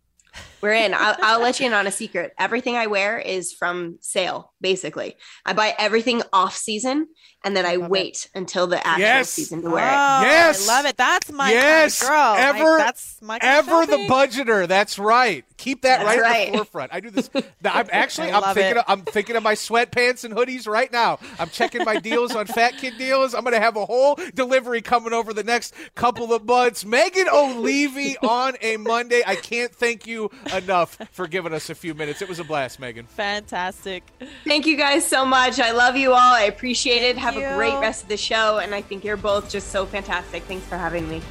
We're 0.61 0.73
in. 0.73 0.95
I'll, 0.95 1.15
I'll, 1.21 1.41
let 1.41 1.59
you 1.59 1.67
in 1.67 1.73
on 1.73 1.85
a 1.85 1.91
secret. 1.91 2.33
Everything 2.39 2.75
I 2.75 2.87
wear 2.87 3.19
is 3.19 3.53
from 3.53 3.99
sale, 4.01 4.51
basically. 4.63 5.15
I 5.45 5.53
buy 5.53 5.75
everything 5.77 6.23
off 6.31 6.55
season 6.55 7.09
and 7.43 7.55
then 7.55 7.65
I 7.65 7.77
wait 7.77 8.25
it. 8.25 8.37
until 8.37 8.67
the 8.67 8.85
actual 8.87 9.01
yes. 9.01 9.29
season 9.29 9.61
to 9.61 9.69
wear 9.69 9.83
oh, 9.83 10.21
it. 10.21 10.25
Yes. 10.25 10.67
I 10.67 10.75
love 10.75 10.85
it. 10.85 10.97
That's 10.97 11.31
my 11.31 11.51
yes. 11.51 12.01
Kind 12.01 12.11
of 12.11 12.17
girl. 12.17 12.35
Ever, 12.47 12.77
my, 12.77 12.83
that's 12.83 13.21
my 13.21 13.39
ever 13.41 13.85
the 13.85 13.97
budgeter. 14.07 14.67
That's 14.67 14.97
right. 14.97 15.45
Keep 15.57 15.83
that 15.83 16.05
right, 16.05 16.19
right, 16.19 16.47
at 16.47 16.51
the 16.51 16.57
forefront. 16.57 16.93
I 16.93 16.99
do 17.01 17.09
this. 17.09 17.29
I'm 17.65 17.87
actually 17.91 18.31
I'm 18.31 18.53
thinking 18.53 18.77
of, 18.77 18.85
I'm 18.87 19.01
thinking 19.01 19.35
of 19.35 19.43
my 19.43 19.55
sweatpants 19.55 20.23
and 20.23 20.33
hoodies 20.33 20.67
right 20.67 20.91
now. 20.91 21.19
I'm 21.37 21.49
checking 21.49 21.83
my 21.83 21.99
deals 21.99 22.35
on 22.35 22.47
Fat 22.47 22.77
Kid 22.77 22.97
Deals. 22.97 23.33
I'm 23.33 23.43
going 23.43 23.53
to 23.53 23.59
have 23.59 23.75
a 23.75 23.85
whole 23.85 24.17
delivery 24.33 24.81
coming 24.81 25.13
over 25.13 25.33
the 25.33 25.43
next 25.43 25.73
couple 25.95 26.33
of 26.33 26.45
months. 26.45 26.85
Megan 26.85 27.27
Olivi 27.27 28.15
on 28.23 28.55
a 28.61 28.77
Monday. 28.77 29.21
I 29.25 29.35
can't 29.35 29.73
thank 29.73 30.07
you 30.07 30.31
enough 30.55 30.97
for 31.11 31.27
giving 31.27 31.53
us 31.53 31.69
a 31.69 31.75
few 31.75 31.93
minutes. 31.93 32.21
It 32.21 32.29
was 32.29 32.39
a 32.39 32.43
blast, 32.43 32.79
Megan. 32.79 33.05
Fantastic. 33.07 34.03
Thank 34.53 34.67
you 34.67 34.77
guys 34.77 35.03
so 35.03 35.25
much. 35.25 35.59
I 35.59 35.71
love 35.71 35.97
you 35.97 36.11
all. 36.11 36.19
I 36.35 36.43
appreciate 36.43 37.01
it. 37.01 37.17
Have 37.17 37.33
have 37.33 37.53
a 37.53 37.55
great 37.55 37.73
rest 37.79 38.03
of 38.03 38.09
the 38.09 38.17
show. 38.17 38.59
And 38.59 38.75
I 38.75 38.83
think 38.83 39.03
you're 39.03 39.17
both 39.17 39.49
just 39.49 39.71
so 39.71 39.87
fantastic. 39.87 40.43
Thanks 40.43 40.63
for 40.67 40.77
having 40.77 41.09
me. 41.09 41.23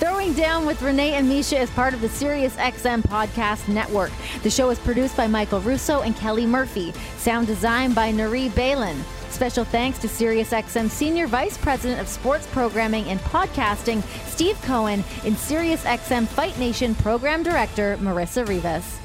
Throwing 0.00 0.32
Down 0.32 0.66
with 0.66 0.82
Renee 0.82 1.14
and 1.14 1.30
Miesha 1.30 1.60
is 1.60 1.70
part 1.70 1.94
of 1.94 2.00
the 2.00 2.08
SiriusXM 2.08 3.02
Podcast 3.02 3.68
Network. 3.68 4.10
The 4.42 4.50
show 4.50 4.70
is 4.70 4.80
produced 4.80 5.16
by 5.16 5.28
Michael 5.28 5.60
Russo 5.60 6.00
and 6.00 6.16
Kelly 6.16 6.44
Murphy. 6.44 6.92
Sound 7.18 7.46
design 7.46 7.92
by 7.92 8.10
Nari 8.10 8.48
Balin. 8.48 9.00
Special 9.30 9.64
thanks 9.64 10.00
to 10.00 10.08
SiriusXM 10.08 10.90
Senior 10.90 11.28
Vice 11.28 11.56
President 11.56 12.00
of 12.00 12.08
Sports 12.08 12.48
Programming 12.48 13.04
and 13.04 13.20
Podcasting, 13.20 14.02
Steve 14.26 14.60
Cohen, 14.62 15.04
and 15.24 15.36
SiriusXM 15.36 16.26
Fight 16.26 16.58
Nation 16.58 16.96
Program 16.96 17.44
Director, 17.44 17.96
Marissa 17.98 18.44
Rivas. 18.44 18.98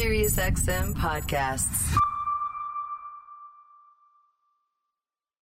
SiriusXM 0.00 0.94
podcasts. 0.94 2.09